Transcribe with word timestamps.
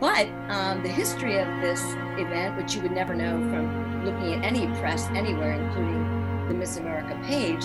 But 0.00 0.28
um, 0.48 0.82
the 0.82 0.88
history 0.88 1.38
of 1.38 1.48
this 1.60 1.82
event, 2.16 2.56
which 2.56 2.74
you 2.74 2.82
would 2.82 2.92
never 2.92 3.14
know 3.14 3.38
from 3.50 4.04
looking 4.04 4.34
at 4.34 4.44
any 4.44 4.66
press 4.78 5.08
anywhere, 5.08 5.60
including 5.60 6.46
the 6.46 6.54
Miss 6.54 6.76
America 6.76 7.20
page, 7.24 7.64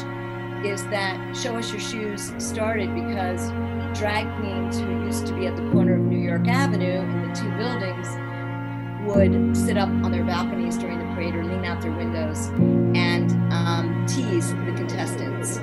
is 0.66 0.84
that 0.88 1.36
Show 1.36 1.56
Us 1.58 1.72
Your 1.72 1.80
Shoes 1.80 2.34
started 2.40 2.94
because 2.96 3.52
drag 3.98 4.26
queens 4.40 4.80
who 4.80 5.06
used 5.06 5.28
to 5.28 5.34
be 5.34 5.46
at 5.46 5.56
the 5.56 5.70
corner 5.72 5.96
of 5.96 6.02
New 6.02 6.18
York 6.18 6.48
Avenue 6.48 7.02
in 7.02 7.28
the 7.28 7.36
two 7.36 7.52
buildings 7.58 8.08
would 9.06 9.56
sit 9.56 9.78
up 9.78 9.90
on 9.90 10.12
their 10.12 10.24
balconies 10.24 10.78
during 10.78 10.98
the 10.98 11.14
parade 11.14 11.36
or 11.36 11.44
lean 11.44 11.66
out 11.66 11.82
their 11.82 11.92
windows 11.92 12.48
and 12.98 13.32
um, 13.54 14.06
tease 14.08 14.50
the 14.50 14.74
contestants 14.76 15.60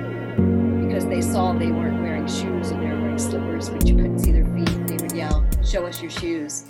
because 0.85 1.05
they 1.07 1.21
saw 1.21 1.51
they 1.51 1.71
weren't 1.71 2.01
wearing 2.01 2.27
shoes 2.27 2.71
or 2.71 2.79
they 2.79 2.87
were 2.87 3.01
wearing 3.01 3.17
slippers, 3.17 3.69
but 3.69 3.87
you 3.87 3.95
couldn't 3.95 4.19
see 4.19 4.31
their 4.31 4.45
feet. 4.45 4.87
They 4.87 4.97
would 4.97 5.11
yell, 5.11 5.45
Show 5.63 5.85
us 5.85 6.01
your 6.01 6.11
shoes. 6.11 6.65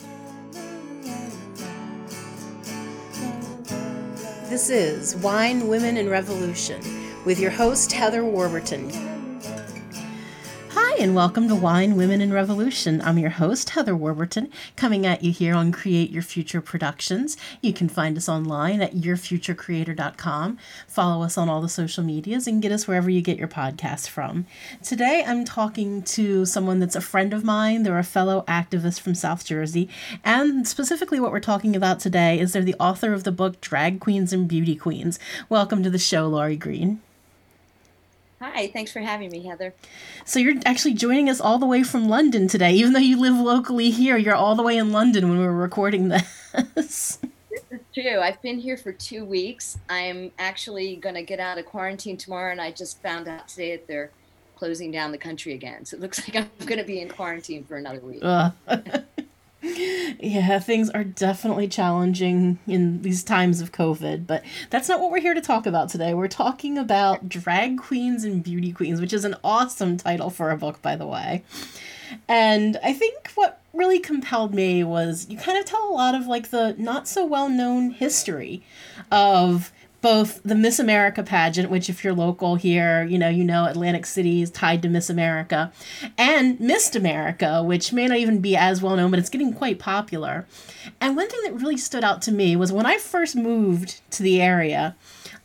This 4.50 4.70
is 4.70 5.16
Wine, 5.16 5.68
Women, 5.68 5.98
and 5.98 6.10
Revolution 6.10 6.82
with 7.26 7.40
your 7.40 7.52
host, 7.52 7.92
Heather 7.92 8.24
Warburton. 8.24 9.11
And 11.02 11.16
welcome 11.16 11.48
to 11.48 11.56
Wine, 11.56 11.96
Women, 11.96 12.22
and 12.22 12.32
Revolution. 12.32 13.02
I'm 13.02 13.18
your 13.18 13.32
host, 13.32 13.72
Heather 13.72 13.96
Warburton, 13.96 14.52
coming 14.76 15.04
at 15.08 15.24
you 15.24 15.32
here 15.32 15.56
on 15.56 15.72
Create 15.72 16.12
Your 16.12 16.22
Future 16.22 16.62
Productions. 16.62 17.38
You 17.60 17.74
can 17.74 17.90
find 17.90 18.16
us 18.18 18.30
online 18.30 18.84
at 18.84 18.94
yourfuturecreator.com. 18.94 20.60
Follow 20.88 21.24
us 21.24 21.40
on 21.40 21.50
all 21.50 21.60
the 21.60 21.70
social 21.70 22.04
medias 22.04 22.46
and 22.46 22.62
get 22.62 22.72
us 22.72 22.88
wherever 22.88 23.10
you 23.10 23.24
get 23.24 23.40
your 23.40 23.48
podcasts 23.48 24.08
from. 24.08 24.46
Today, 24.84 25.24
I'm 25.26 25.44
talking 25.44 26.04
to 26.04 26.46
someone 26.46 26.78
that's 26.78 26.96
a 26.96 27.02
friend 27.02 27.34
of 27.34 27.44
mine. 27.44 27.82
They're 27.82 27.98
a 27.98 28.04
fellow 28.04 28.44
activist 28.48 29.00
from 29.00 29.16
South 29.16 29.44
Jersey. 29.44 29.90
And 30.24 30.68
specifically, 30.68 31.20
what 31.20 31.32
we're 31.32 31.40
talking 31.40 31.76
about 31.76 32.00
today 32.00 32.40
is 32.40 32.54
they're 32.54 32.62
the 32.62 32.76
author 32.80 33.12
of 33.12 33.24
the 33.24 33.32
book 33.32 33.60
Drag 33.60 34.00
Queens 34.00 34.34
and 34.34 34.48
Beauty 34.48 34.76
Queens. 34.76 35.18
Welcome 35.50 35.82
to 35.82 35.90
the 35.90 35.98
show, 35.98 36.28
Laurie 36.28 36.58
Green. 36.58 37.02
Hi, 38.42 38.70
thanks 38.70 38.92
for 38.92 39.02
having 39.02 39.30
me, 39.30 39.44
Heather. 39.44 39.76
So 40.26 40.40
you're 40.40 40.56
actually 40.66 40.96
joining 40.96 41.30
us 41.30 41.40
all 41.40 41.60
the 41.60 41.68
way 41.68 41.84
from 41.84 42.10
London 42.10 42.48
today, 42.48 42.74
even 42.74 42.94
though 42.94 43.00
you 43.00 43.20
live 43.20 43.36
locally 43.36 43.92
here. 43.92 44.18
You're 44.18 44.34
all 44.34 44.56
the 44.56 44.64
way 44.64 44.78
in 44.78 44.92
London 44.92 45.30
when 45.30 45.38
we 45.38 45.46
are 45.46 45.54
recording 45.54 46.08
this. 46.08 46.28
This 46.76 47.20
is 47.70 47.80
true. 47.94 48.20
I've 48.20 48.42
been 48.42 48.60
here 48.60 48.76
for 48.78 48.92
two 48.92 49.24
weeks. 49.24 49.78
I'm 49.90 50.32
actually 50.40 50.96
going 50.96 51.16
to 51.16 51.22
get 51.22 51.40
out 51.40 51.58
of 51.58 51.66
quarantine 51.66 52.18
tomorrow, 52.18 52.52
and 52.52 52.60
I 52.60 52.72
just 52.72 53.02
found 53.02 53.28
out 53.28 53.48
today 53.48 53.76
that 53.76 53.88
they're 53.88 54.12
closing 54.56 54.92
down 54.92 55.12
the 55.12 55.18
country 55.18 55.54
again. 55.54 55.86
So 55.86 55.96
it 55.96 56.02
looks 56.02 56.20
like 56.28 56.36
I'm 56.36 56.66
going 56.66 56.80
to 56.80 56.86
be 56.86 57.00
in 57.00 57.10
quarantine 57.10 57.64
for 57.64 57.78
another 57.78 58.00
week. 58.00 58.20
Uh. 58.24 58.52
yeah, 59.62 60.60
things 60.60 60.90
are 60.90 61.04
definitely 61.04 61.68
challenging 61.68 62.60
in 62.68 63.02
these 63.02 63.24
times 63.24 63.62
of 63.62 63.72
COVID, 63.72 64.26
but 64.26 64.44
that's 64.70 64.90
not 64.90 65.00
what 65.00 65.12
we're 65.12 65.22
here 65.22 65.34
to 65.34 65.42
talk 65.42 65.66
about 65.66 65.90
today. 65.90 66.14
We're 66.14 66.28
talking 66.28 66.78
about 66.78 67.30
drag 67.30 67.78
queens 67.78 68.24
and 68.24 68.44
beauty 68.44 68.72
queens, 68.72 69.00
which 69.00 69.14
is 69.14 69.26
an 69.26 69.36
awesome 69.44 69.98
title 69.98 70.30
for 70.30 70.50
a 70.50 70.58
book, 70.58 70.82
by 70.82 70.96
the 70.96 71.06
way. 71.06 71.44
And 72.28 72.78
I 72.84 72.94
think 72.94 73.30
what 73.36 73.62
really 73.74 74.00
compelled 74.00 74.54
me 74.54 74.84
was 74.84 75.28
you 75.30 75.38
kind 75.38 75.58
of 75.58 75.66
tell 75.66 75.90
a 75.90 75.94
lot 75.94 76.16
of 76.16 76.28
like 76.28 76.50
the 76.50 76.76
not 76.78 77.08
so 77.08 77.26
well 77.26 77.50
known 77.50 77.92
history 77.92 78.64
of 79.12 79.72
both 80.02 80.42
the 80.44 80.56
Miss 80.56 80.80
America 80.80 81.24
pageant, 81.24 81.70
which 81.70 81.90
if 81.90 82.04
you're 82.04 82.14
local 82.14 82.56
here, 82.56 83.04
you 83.04 83.18
know, 83.18 83.30
you 83.30 83.44
know 83.44 83.66
Atlantic 83.66 84.06
City 84.06 84.42
is 84.42 84.50
tied 84.50 84.82
to 84.82 84.90
Miss 84.90 85.10
America, 85.10 85.72
and 86.18 86.60
Miss'd 86.60 86.96
America, 86.96 87.64
which 87.64 87.94
may 87.94 88.08
not 88.08 88.18
even 88.18 88.42
be 88.42 88.56
as 88.56 88.82
well 88.82 88.96
known, 88.96 89.12
but 89.12 89.20
it's 89.20 89.30
getting 89.30 89.54
quite 89.54 89.80
popular. 89.80 90.48
And 91.00 91.16
one 91.16 91.30
thing 91.30 91.42
that 91.44 91.54
really 91.54 91.78
stood 91.78 92.04
out 92.04 92.22
to 92.24 92.32
me 92.32 92.56
was 92.56 92.72
when 92.72 92.86
I 92.86 92.98
first 92.98 93.36
moved 93.36 94.02
to 94.12 94.24
the 94.24 94.42
area, 94.42 94.96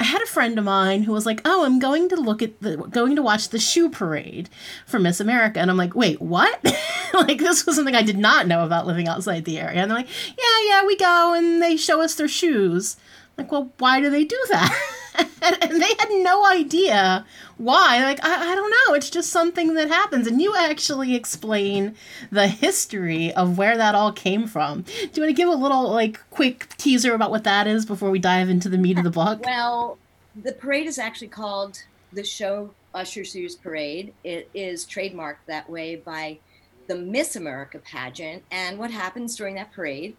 I 0.01 0.05
had 0.05 0.23
a 0.23 0.27
friend 0.27 0.59
of 0.59 0.65
mine 0.65 1.03
who 1.03 1.13
was 1.13 1.27
like, 1.27 1.41
"Oh, 1.45 1.65
I'm 1.65 1.79
going 1.79 2.09
to 2.11 2.17
look 2.17 2.43
at 2.43 2.61
the 2.61 2.77
going 2.77 3.17
to 3.17 3.23
watch 3.23 3.49
the 3.49 3.59
shoe 3.59 3.89
parade 3.89 4.49
for 4.87 4.99
Miss 4.99 5.21
America." 5.21 5.61
And 5.61 5.71
I'm 5.71 5.77
like, 5.77 5.95
"Wait, 5.95 6.21
what?" 6.21 6.63
like 7.15 7.39
this 7.39 7.65
was 7.67 7.77
something 7.77 7.95
I 7.95 8.03
did 8.03 8.19
not 8.19 8.47
know 8.47 8.65
about 8.65 8.87
living 8.87 9.09
outside 9.09 9.45
the 9.45 9.59
area. 9.59 9.81
And 9.81 9.91
they're 9.91 9.99
like, 9.99 10.09
"Yeah, 10.39 10.69
yeah, 10.69 10.87
we 10.87 10.97
go 10.97 11.35
and 11.35 11.63
they 11.63 11.77
show 11.77 12.01
us 12.03 12.15
their 12.15 12.29
shoes." 12.29 12.97
Like, 13.39 13.53
well, 13.53 13.73
why 13.79 14.01
do 14.01 14.11
they 14.11 14.25
do 14.25 14.39
that? 14.51 14.75
and 15.43 15.83
they 15.83 15.95
had 15.99 16.09
no 16.11 16.47
idea 16.47 17.25
why. 17.59 18.03
Like, 18.03 18.25
I, 18.25 18.53
I 18.53 18.55
don't 18.55 18.71
know. 18.71 18.95
It's 18.95 19.11
just 19.11 19.31
something 19.31 19.75
that 19.75 19.89
happens. 19.89 20.27
And 20.27 20.41
you 20.41 20.55
actually 20.57 21.15
explain 21.15 21.95
the 22.31 22.49
history 22.49 23.33
of 23.35 23.59
where 23.59 23.77
that 23.77 23.95
all 23.95 24.13
came 24.13 24.47
from. 24.47 24.83
Do 24.83 24.93
you 25.15 25.23
want 25.23 25.31
to 25.31 25.33
give 25.33 25.49
a 25.49 25.55
little, 25.55 25.91
like, 25.91 26.19
quick 26.31 26.69
teaser 26.77 27.15
about 27.15 27.31
what 27.31 27.45
that 27.45 27.67
is 27.67 27.85
before 27.85 28.11
we 28.11 28.19
dive 28.19 28.49
into 28.49 28.69
the 28.69 28.79
meat 28.79 28.99
of 28.99 29.05
the 29.05 29.11
uh, 29.11 29.25
book? 29.25 29.45
Well, 29.45 29.99
the 30.35 30.53
parade 30.53 30.87
is 30.87 30.99
actually 30.99 31.29
called 31.29 31.83
the 32.13 32.25
Show 32.25 32.71
Us 32.95 33.15
Your 33.17 33.25
Shoes 33.25 33.55
Parade. 33.55 34.15
It 34.25 34.49
is 34.55 34.87
trademarked 34.87 35.47
that 35.47 35.69
way 35.69 35.97
by 35.97 36.39
the 36.87 36.97
Miss 36.97 37.37
America 37.37 37.79
pageant. 37.79 38.45
And 38.51 38.79
what 38.79 38.91
happens 38.91 39.37
during 39.37 39.57
that 39.57 39.73
parade 39.73 40.17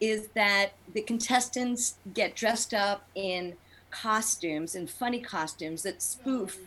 is 0.00 0.28
that 0.34 0.72
the 0.92 1.02
contestants 1.02 1.96
get 2.14 2.34
dressed 2.34 2.74
up 2.74 3.06
in 3.14 3.54
costumes 3.90 4.74
and 4.74 4.88
funny 4.88 5.20
costumes 5.20 5.82
that 5.82 6.00
spoof 6.00 6.58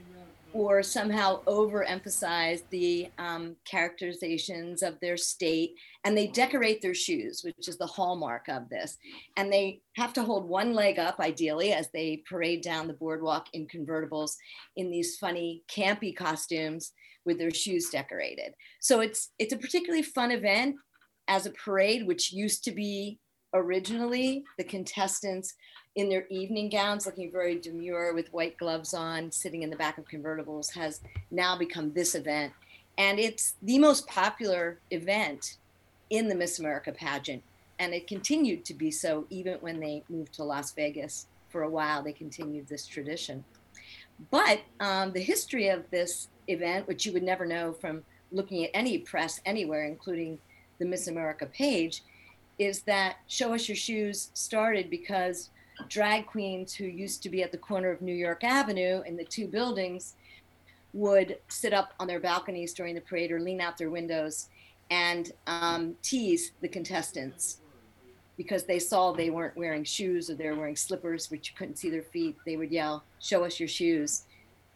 or 0.54 0.84
somehow 0.84 1.44
overemphasize 1.46 2.62
the 2.70 3.10
um, 3.18 3.56
characterizations 3.66 4.84
of 4.84 5.00
their 5.00 5.18
state. 5.18 5.76
And 6.04 6.16
they 6.16 6.28
decorate 6.28 6.82
their 6.82 6.94
shoes 6.94 7.44
which 7.44 7.68
is 7.68 7.78
the 7.78 7.88
hallmark 7.88 8.48
of 8.48 8.70
this. 8.70 8.98
And 9.36 9.52
they 9.52 9.82
have 9.96 10.14
to 10.14 10.24
hold 10.24 10.48
one 10.48 10.74
leg 10.74 11.00
up 11.00 11.20
ideally 11.20 11.74
as 11.74 11.90
they 11.92 12.22
parade 12.30 12.62
down 12.62 12.88
the 12.88 12.94
boardwalk 12.94 13.48
in 13.54 13.68
convertibles 13.68 14.36
in 14.76 14.92
these 14.92 15.18
funny 15.18 15.64
campy 15.68 16.16
costumes 16.16 16.92
with 17.26 17.40
their 17.40 17.52
shoes 17.52 17.90
decorated. 17.90 18.54
So 18.80 19.00
it's 19.00 19.30
it's 19.40 19.54
a 19.54 19.58
particularly 19.58 20.04
fun 20.04 20.32
event 20.32 20.76
as 21.28 21.46
a 21.46 21.52
parade 21.52 22.06
which 22.06 22.34
used 22.34 22.64
to 22.66 22.72
be 22.72 23.18
originally 23.54 24.44
the 24.58 24.64
contestants 24.64 25.56
in 25.96 26.10
their 26.10 26.26
evening 26.30 26.70
gowns 26.70 27.06
looking 27.06 27.32
very 27.32 27.60
demure 27.60 28.14
with 28.14 28.34
white 28.34 28.58
gloves 28.58 28.94
on 28.94 29.32
sitting 29.32 29.62
in 29.62 29.70
the 29.70 29.76
back 29.76 29.98
of 29.98 30.06
convertibles 30.06 30.74
has 30.74 31.02
now 31.30 31.58
become 31.58 31.94
this 31.94 32.16
event. 32.16 32.52
And 32.98 33.20
it's 33.20 33.56
the 33.62 33.80
most 33.80 34.08
popular 34.08 34.80
event 34.92 35.58
in 36.10 36.28
the 36.28 36.36
miss 36.36 36.60
america 36.60 36.92
pageant. 36.92 37.44
And 37.80 37.94
it 37.94 38.08
continued 38.08 38.66
to 38.66 38.74
be 38.74 38.92
so 38.92 39.26
even 39.30 39.56
when 39.56 39.80
they 39.80 40.04
moved 40.10 40.34
to 40.34 40.44
las 40.44 40.72
vegas. 40.72 41.28
For 41.50 41.62
a 41.62 41.70
while 41.70 42.02
they 42.02 42.14
continued 42.14 42.68
this 42.68 42.88
tradition. 42.88 43.46
But 44.32 44.62
um, 44.80 45.12
the 45.14 45.22
history 45.22 45.68
of 45.68 45.88
this 45.92 46.30
event 46.48 46.88
which 46.88 47.06
you 47.06 47.14
would 47.14 47.22
never 47.22 47.46
know 47.46 47.74
from 47.74 48.04
looking 48.32 48.64
at 48.64 48.72
any 48.74 48.98
press 48.98 49.40
anywhere 49.46 49.86
including 49.86 50.40
the 50.80 50.86
miss 50.86 51.08
america 51.08 51.46
page 51.46 52.04
is 52.60 52.82
that 52.84 53.18
Show 53.28 53.54
Us 53.54 53.68
Your 53.68 53.76
Shoes 53.76 54.30
started 54.34 54.90
because 54.90 55.50
drag 55.90 56.26
queens 56.28 56.74
who 56.74 56.86
used 56.86 57.24
to 57.24 57.30
be 57.30 57.44
at 57.44 57.52
the 57.52 57.58
corner 57.58 57.90
of 57.90 58.02
New 58.02 58.14
York 58.14 58.44
Avenue 58.44 59.02
in 59.06 59.18
the 59.18 59.26
two 59.26 59.48
buildings 59.48 60.16
would 60.94 61.38
sit 61.48 61.74
up 61.74 61.94
on 62.00 62.08
their 62.08 62.20
balconies 62.20 62.74
during 62.74 62.94
the 62.94 63.02
parade 63.02 63.32
or 63.32 63.40
lean 63.40 63.60
out 63.60 63.78
their 63.78 63.90
windows 63.90 64.50
and 64.92 65.32
um, 65.48 65.96
tease 66.04 66.52
the 66.62 66.68
contestants 66.68 67.58
because 68.38 68.64
they 68.66 68.80
saw 68.80 69.12
they 69.12 69.30
weren't 69.30 69.58
wearing 69.58 69.84
shoes 69.84 70.30
or 70.30 70.36
they 70.36 70.48
were 70.48 70.56
wearing 70.56 70.76
slippers, 70.76 71.32
which 71.32 71.50
you 71.50 71.56
couldn't 71.58 71.78
see 71.78 71.90
their 71.90 72.04
feet. 72.04 72.36
They 72.46 72.58
would 72.58 72.72
yell, 72.72 73.04
Show 73.20 73.44
us 73.44 73.60
your 73.60 73.70
shoes 73.70 74.24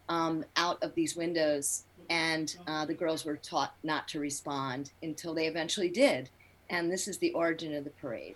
um, 0.10 0.46
out 0.56 0.82
of 0.82 0.94
these 0.96 1.16
windows. 1.16 1.84
And 2.10 2.56
uh, 2.68 2.86
the 2.86 2.94
girls 2.94 3.26
were 3.26 3.36
taught 3.36 3.76
not 3.84 4.08
to 4.10 4.20
respond 4.20 4.92
until 5.04 5.34
they 5.34 5.48
eventually 5.48 5.90
did 5.90 6.30
and 6.70 6.92
this 6.92 7.08
is 7.08 7.18
the 7.18 7.32
origin 7.34 7.74
of 7.74 7.84
the 7.84 7.90
parade. 7.90 8.36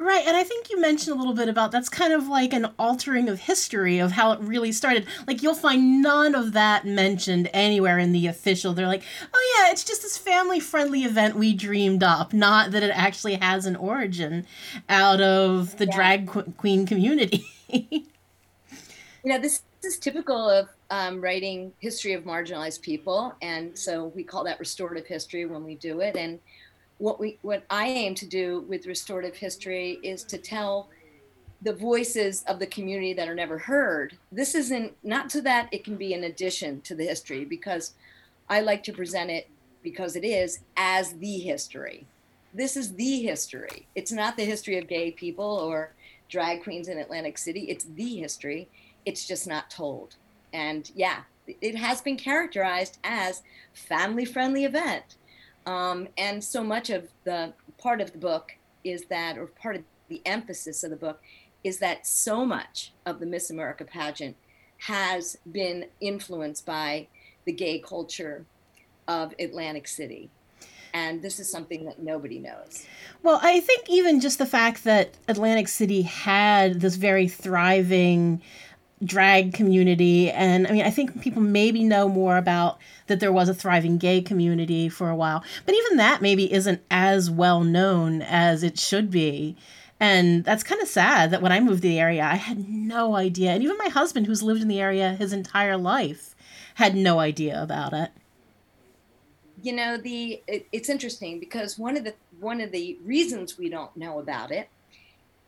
Right, 0.00 0.24
and 0.24 0.36
I 0.36 0.44
think 0.44 0.70
you 0.70 0.80
mentioned 0.80 1.16
a 1.16 1.18
little 1.18 1.34
bit 1.34 1.48
about 1.48 1.72
that's 1.72 1.88
kind 1.88 2.12
of 2.12 2.28
like 2.28 2.52
an 2.52 2.68
altering 2.78 3.28
of 3.28 3.40
history 3.40 3.98
of 3.98 4.12
how 4.12 4.30
it 4.30 4.38
really 4.40 4.70
started. 4.70 5.06
Like 5.26 5.42
you'll 5.42 5.54
find 5.54 6.00
none 6.02 6.36
of 6.36 6.52
that 6.52 6.86
mentioned 6.86 7.50
anywhere 7.52 7.98
in 7.98 8.12
the 8.12 8.28
official. 8.28 8.72
They're 8.72 8.86
like, 8.86 9.02
"Oh 9.34 9.56
yeah, 9.58 9.72
it's 9.72 9.82
just 9.82 10.02
this 10.02 10.16
family-friendly 10.16 11.02
event 11.02 11.34
we 11.34 11.52
dreamed 11.52 12.04
up, 12.04 12.32
not 12.32 12.70
that 12.70 12.84
it 12.84 12.92
actually 12.94 13.34
has 13.34 13.66
an 13.66 13.74
origin 13.74 14.46
out 14.88 15.20
of 15.20 15.76
the 15.78 15.86
yeah. 15.86 15.94
drag 15.96 16.56
queen 16.56 16.86
community." 16.86 17.44
you 17.68 18.04
know, 19.24 19.38
this 19.40 19.62
is 19.82 19.98
typical 19.98 20.48
of 20.48 20.68
um, 20.90 21.20
writing 21.20 21.72
history 21.80 22.12
of 22.12 22.22
marginalized 22.22 22.82
people, 22.82 23.34
and 23.42 23.76
so 23.76 24.12
we 24.14 24.22
call 24.22 24.44
that 24.44 24.60
restorative 24.60 25.08
history 25.08 25.44
when 25.44 25.64
we 25.64 25.74
do 25.74 26.00
it, 26.02 26.14
and 26.14 26.38
what 26.98 27.18
we 27.20 27.38
what 27.42 27.64
I 27.70 27.86
aim 27.88 28.14
to 28.16 28.26
do 28.26 28.64
with 28.68 28.86
restorative 28.86 29.36
history 29.36 29.98
is 30.02 30.24
to 30.24 30.38
tell 30.38 30.88
the 31.62 31.72
voices 31.72 32.44
of 32.46 32.58
the 32.58 32.66
community 32.66 33.12
that 33.14 33.28
are 33.28 33.34
never 33.34 33.58
heard. 33.58 34.16
This 34.30 34.54
isn't 34.54 34.96
not 35.02 35.32
so 35.32 35.40
that 35.40 35.68
it 35.72 35.84
can 35.84 35.96
be 35.96 36.14
an 36.14 36.24
addition 36.24 36.80
to 36.82 36.94
the 36.94 37.04
history 37.04 37.44
because 37.44 37.94
I 38.48 38.60
like 38.60 38.82
to 38.84 38.92
present 38.92 39.30
it 39.30 39.48
because 39.82 40.14
it 40.16 40.24
is 40.24 40.60
as 40.76 41.14
the 41.14 41.38
history. 41.38 42.06
this 42.54 42.76
is 42.76 42.94
the 42.94 43.20
history. 43.22 43.86
It's 43.94 44.12
not 44.12 44.36
the 44.36 44.44
history 44.44 44.78
of 44.78 44.88
gay 44.88 45.10
people 45.10 45.44
or 45.44 45.92
drag 46.28 46.62
queens 46.62 46.88
in 46.88 46.98
Atlantic 46.98 47.38
City. 47.38 47.66
It's 47.68 47.84
the 47.84 48.16
history. 48.16 48.68
It's 49.04 49.26
just 49.26 49.46
not 49.46 49.70
told. 49.70 50.16
And 50.52 50.90
yeah, 50.94 51.22
it 51.46 51.76
has 51.76 52.00
been 52.00 52.16
characterized 52.16 52.98
as 53.04 53.42
family 53.72 54.24
friendly 54.24 54.64
event. 54.64 55.16
Um, 55.68 56.08
and 56.16 56.42
so 56.42 56.64
much 56.64 56.88
of 56.88 57.08
the 57.24 57.52
part 57.76 58.00
of 58.00 58.12
the 58.12 58.18
book 58.18 58.52
is 58.84 59.04
that, 59.10 59.36
or 59.36 59.46
part 59.46 59.76
of 59.76 59.82
the 60.08 60.22
emphasis 60.24 60.82
of 60.82 60.88
the 60.88 60.96
book 60.96 61.20
is 61.62 61.78
that 61.80 62.06
so 62.06 62.46
much 62.46 62.92
of 63.04 63.20
the 63.20 63.26
Miss 63.26 63.50
America 63.50 63.84
pageant 63.84 64.34
has 64.78 65.36
been 65.52 65.84
influenced 66.00 66.64
by 66.64 67.08
the 67.44 67.52
gay 67.52 67.80
culture 67.80 68.46
of 69.06 69.34
Atlantic 69.38 69.86
City. 69.88 70.30
And 70.94 71.20
this 71.20 71.38
is 71.38 71.50
something 71.50 71.84
that 71.84 71.98
nobody 71.98 72.38
knows. 72.38 72.86
Well, 73.22 73.38
I 73.42 73.60
think 73.60 73.90
even 73.90 74.20
just 74.20 74.38
the 74.38 74.46
fact 74.46 74.84
that 74.84 75.18
Atlantic 75.28 75.68
City 75.68 76.00
had 76.00 76.80
this 76.80 76.96
very 76.96 77.28
thriving 77.28 78.40
drag 79.04 79.52
community. 79.52 80.30
And 80.30 80.66
i 80.66 80.72
mean 80.72 80.84
i 80.84 80.90
think 80.90 81.20
people 81.20 81.42
maybe 81.42 81.84
know 81.84 82.08
more 82.08 82.36
about 82.36 82.78
that 83.06 83.20
there 83.20 83.32
was 83.32 83.48
a 83.48 83.54
thriving 83.54 83.98
gay 83.98 84.20
community 84.20 84.88
for 84.88 85.10
a 85.10 85.16
while. 85.16 85.44
But 85.64 85.74
even 85.74 85.96
that 85.98 86.22
maybe 86.22 86.52
isn't 86.52 86.82
as 86.90 87.30
well 87.30 87.62
known 87.62 88.22
as 88.22 88.62
it 88.62 88.78
should 88.78 89.10
be. 89.10 89.56
And 90.00 90.44
that's 90.44 90.62
kind 90.62 90.80
of 90.80 90.88
sad 90.88 91.30
that 91.30 91.42
when 91.42 91.52
i 91.52 91.60
moved 91.60 91.82
to 91.82 91.88
the 91.88 92.00
area 92.00 92.24
i 92.24 92.36
had 92.36 92.68
no 92.68 93.16
idea. 93.16 93.50
And 93.50 93.62
even 93.62 93.78
my 93.78 93.88
husband 93.88 94.26
who's 94.26 94.42
lived 94.42 94.62
in 94.62 94.68
the 94.68 94.80
area 94.80 95.14
his 95.14 95.32
entire 95.32 95.76
life 95.76 96.34
had 96.74 96.94
no 96.94 97.18
idea 97.18 97.60
about 97.60 97.92
it. 97.92 98.10
You 99.60 99.72
know 99.72 99.96
the 99.96 100.42
it, 100.46 100.66
it's 100.70 100.88
interesting 100.88 101.40
because 101.40 101.78
one 101.78 101.96
of 101.96 102.04
the 102.04 102.14
one 102.38 102.60
of 102.60 102.70
the 102.70 102.98
reasons 103.04 103.58
we 103.58 103.68
don't 103.68 103.96
know 103.96 104.20
about 104.20 104.52
it 104.52 104.68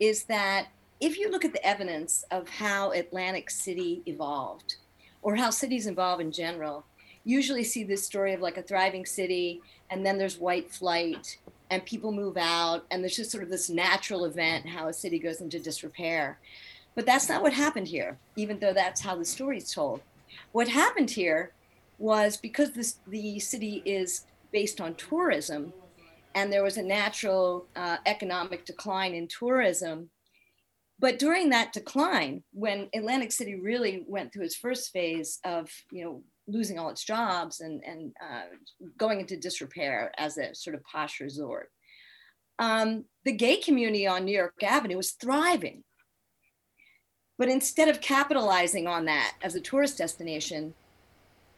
is 0.01 0.25
that 0.25 0.69
if 1.01 1.19
you 1.19 1.31
look 1.31 1.45
at 1.45 1.53
the 1.53 1.67
evidence 1.67 2.25
of 2.31 2.49
how 2.49 2.93
Atlantic 2.93 3.51
City 3.51 4.03
evolved 4.07 4.77
or 5.23 5.35
how 5.35 5.49
cities 5.51 5.87
evolve 5.87 6.21
in 6.21 6.31
general, 6.31 6.85
usually 7.25 7.65
see 7.65 7.85
this 7.85 8.05
story 8.05 8.35
of 8.35 8.41
like 8.41 8.59
a 8.59 8.63
thriving 8.63 9.07
city 9.07 9.63
and 9.91 10.05
then 10.05 10.19
there's 10.19 10.39
white 10.39 10.71
flight 10.71 11.39
and 11.71 11.85
people 11.85 12.13
move 12.13 12.37
out 12.37 12.85
and 12.91 13.03
there's 13.03 13.17
just 13.17 13.31
sort 13.31 13.43
of 13.43 13.51
this 13.51 13.71
natural 13.71 14.25
event 14.27 14.67
how 14.67 14.89
a 14.89 14.93
city 14.93 15.19
goes 15.19 15.41
into 15.41 15.59
disrepair. 15.59 16.39
But 16.95 17.07
that's 17.07 17.29
not 17.29 17.43
what 17.43 17.53
happened 17.53 17.89
here, 17.89 18.19
even 18.37 18.59
though 18.59 18.73
that's 18.73 19.01
how 19.01 19.17
the 19.17 19.25
story 19.25 19.59
is 19.59 19.73
told. 19.73 20.03
What 20.53 20.69
happened 20.69 21.11
here 21.11 21.53
was 21.99 22.37
because 22.37 22.73
this, 22.73 22.97
the 23.07 23.39
city 23.39 23.83
is 23.85 24.27
based 24.53 24.81
on 24.81 24.95
tourism 24.97 25.73
and 26.35 26.53
there 26.53 26.63
was 26.63 26.77
a 26.77 26.83
natural 26.83 27.67
uh, 27.77 27.99
economic 28.07 28.65
decline 28.65 29.15
in 29.15 29.29
tourism, 29.29 30.11
but 31.01 31.19
during 31.19 31.49
that 31.49 31.73
decline, 31.73 32.43
when 32.53 32.89
Atlantic 32.95 33.33
City 33.33 33.55
really 33.55 34.05
went 34.07 34.33
through 34.33 34.45
its 34.45 34.55
first 34.55 34.93
phase 34.93 35.39
of, 35.45 35.71
you 35.91 36.05
know, 36.05 36.23
losing 36.47 36.79
all 36.79 36.91
its 36.91 37.05
jobs 37.05 37.61
and, 37.61 37.83
and 37.85 38.13
uh, 38.23 38.43
going 38.99 39.19
into 39.21 39.37
disrepair 39.37 40.13
as 40.19 40.37
a 40.37 40.55
sort 40.55 40.77
of 40.77 40.85
posh 40.85 41.21
resort, 41.21 41.71
um, 42.59 43.07
the 43.25 43.33
gay 43.33 43.57
community 43.57 44.07
on 44.07 44.27
New 44.27 44.37
York 44.37 44.63
Avenue 44.63 44.99
was 44.99 45.13
thriving. 45.13 45.83
But 47.39 47.49
instead 47.49 47.89
of 47.89 48.03
capitalizing 48.03 48.87
on 48.87 49.07
that 49.07 49.37
as 49.43 49.55
a 49.55 49.61
tourist 49.61 49.97
destination, 49.97 50.75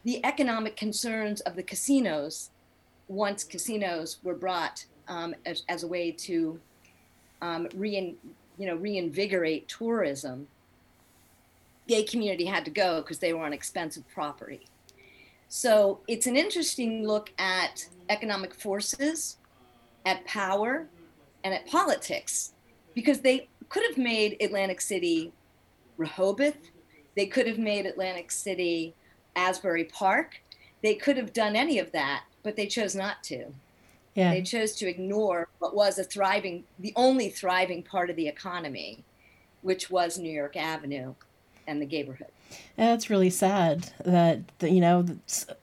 the 0.05 0.25
economic 0.25 0.77
concerns 0.77 1.41
of 1.41 1.56
the 1.56 1.65
casinos, 1.65 2.50
once 3.09 3.43
casinos 3.43 4.19
were 4.23 4.37
brought 4.37 4.85
um, 5.09 5.35
as, 5.44 5.65
as, 5.69 5.83
a 5.83 5.89
way 5.89 6.12
to 6.12 6.61
um, 7.41 7.67
rein, 7.75 8.17
you 8.62 8.69
know, 8.69 8.76
reinvigorate 8.76 9.67
tourism, 9.67 10.47
gay 11.88 12.05
community 12.05 12.44
had 12.44 12.64
to 12.64 12.70
go 12.70 13.00
because 13.00 13.19
they 13.19 13.32
were 13.32 13.44
on 13.44 13.53
expensive 13.53 14.09
property. 14.14 14.69
So 15.49 15.99
it's 16.06 16.29
an 16.29 16.37
interesting 16.37 17.05
look 17.05 17.32
at 17.38 17.88
economic 18.09 18.55
forces, 18.55 19.38
at 20.06 20.25
power, 20.26 20.87
and 21.43 21.53
at 21.53 21.67
politics, 21.67 22.53
because 22.94 23.19
they 23.19 23.49
could 23.69 23.82
have 23.82 23.99
made 23.99 24.37
Atlantic 24.41 24.81
City 24.81 25.32
Rehoboth. 25.97 26.70
They 27.17 27.26
could 27.26 27.49
have 27.49 27.58
made 27.58 27.85
Atlantic 27.85 28.31
City 28.31 28.94
Asbury 29.35 29.87
Park. 29.87 30.41
They 30.85 30.94
could 30.94 31.17
have 31.17 31.32
done 31.32 31.56
any 31.56 31.81
of 31.81 31.91
that, 31.91 32.23
but 32.44 32.55
they 32.55 32.69
chose 32.69 32.94
not 32.94 33.25
to. 33.25 33.47
Yeah. 34.14 34.31
They 34.32 34.43
chose 34.43 34.75
to 34.76 34.88
ignore 34.88 35.49
what 35.59 35.75
was 35.75 35.99
a 35.99 36.05
thriving, 36.05 36.64
the 36.79 36.93
only 36.97 37.31
thriving 37.31 37.82
part 37.82 38.11
of 38.11 38.17
the 38.17 38.29
economy, 38.29 39.05
which 39.62 39.91
was 39.91 40.19
New 40.19 40.32
York 40.32 40.56
Avenue 40.56 41.14
and 41.67 41.81
the 41.81 41.87
neighborhood. 41.87 42.32
Eh, 42.79 42.87
That's 42.87 43.11
really 43.11 43.31
sad 43.31 43.91
that, 44.05 44.41
you 44.61 44.81
know, 44.81 45.05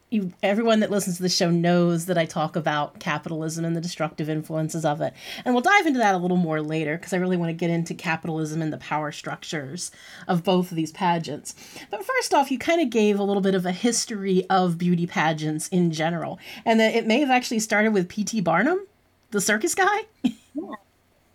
you, 0.09 0.33
everyone 0.41 0.79
that 0.79 0.89
listens 0.89 1.17
to 1.17 1.21
the 1.21 1.29
show 1.29 1.51
knows 1.51 2.07
that 2.07 2.17
I 2.17 2.25
talk 2.25 2.55
about 2.55 2.99
capitalism 2.99 3.63
and 3.63 3.75
the 3.75 3.81
destructive 3.81 4.27
influences 4.29 4.83
of 4.83 5.01
it. 5.01 5.13
And 5.45 5.53
we'll 5.53 5.61
dive 5.61 5.85
into 5.85 5.99
that 5.99 6.15
a 6.15 6.17
little 6.17 6.37
more 6.37 6.61
later 6.61 6.97
because 6.97 7.13
I 7.13 7.17
really 7.17 7.37
want 7.37 7.49
to 7.49 7.53
get 7.53 7.69
into 7.69 7.93
capitalism 7.93 8.61
and 8.61 8.73
the 8.73 8.77
power 8.77 9.11
structures 9.11 9.91
of 10.27 10.43
both 10.43 10.71
of 10.71 10.75
these 10.75 10.91
pageants. 10.91 11.53
But 11.91 12.03
first 12.03 12.33
off, 12.33 12.49
you 12.49 12.57
kind 12.57 12.81
of 12.81 12.89
gave 12.89 13.19
a 13.19 13.23
little 13.23 13.41
bit 13.41 13.53
of 13.53 13.65
a 13.65 13.71
history 13.71 14.45
of 14.49 14.77
beauty 14.79 15.05
pageants 15.05 15.67
in 15.67 15.91
general. 15.91 16.39
And 16.65 16.79
that 16.79 16.95
it 16.95 17.05
may 17.05 17.19
have 17.19 17.29
actually 17.29 17.59
started 17.59 17.93
with 17.93 18.09
P.T. 18.09 18.41
Barnum, 18.41 18.87
the 19.29 19.41
circus 19.41 19.75
guy. 19.75 20.05
yeah. 20.23 20.33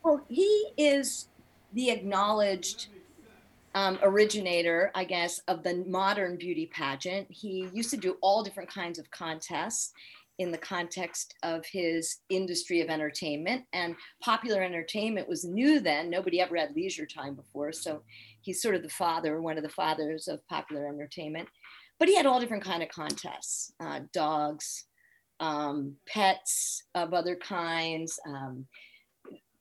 Well, 0.02 0.24
he 0.28 0.66
is 0.76 1.28
the 1.72 1.90
acknowledged 1.90 2.88
um, 3.74 3.98
originator, 4.02 4.90
I 4.94 5.04
guess, 5.04 5.40
of 5.48 5.62
the 5.62 5.84
modern 5.86 6.36
beauty 6.36 6.66
pageant. 6.66 7.26
He 7.30 7.68
used 7.72 7.90
to 7.90 7.96
do 7.96 8.16
all 8.20 8.42
different 8.42 8.70
kinds 8.70 8.98
of 8.98 9.10
contests 9.10 9.92
in 10.38 10.50
the 10.50 10.58
context 10.58 11.34
of 11.42 11.64
his 11.64 12.18
industry 12.28 12.80
of 12.80 12.88
entertainment. 12.88 13.64
And 13.72 13.94
popular 14.20 14.62
entertainment 14.62 15.28
was 15.28 15.44
new 15.44 15.80
then. 15.80 16.10
Nobody 16.10 16.40
ever 16.40 16.56
had 16.56 16.74
leisure 16.74 17.06
time 17.06 17.34
before. 17.34 17.72
So 17.72 18.02
he's 18.40 18.60
sort 18.60 18.74
of 18.74 18.82
the 18.82 18.88
father, 18.88 19.40
one 19.40 19.56
of 19.56 19.62
the 19.62 19.68
fathers 19.68 20.26
of 20.26 20.46
popular 20.48 20.88
entertainment. 20.88 21.48
But 21.98 22.08
he 22.08 22.16
had 22.16 22.26
all 22.26 22.40
different 22.40 22.64
kind 22.64 22.82
of 22.82 22.88
contests, 22.88 23.72
uh, 23.78 24.00
dogs, 24.12 24.86
um, 25.38 25.94
pets 26.08 26.82
of 26.94 27.14
other 27.14 27.36
kinds, 27.36 28.18
um, 28.26 28.66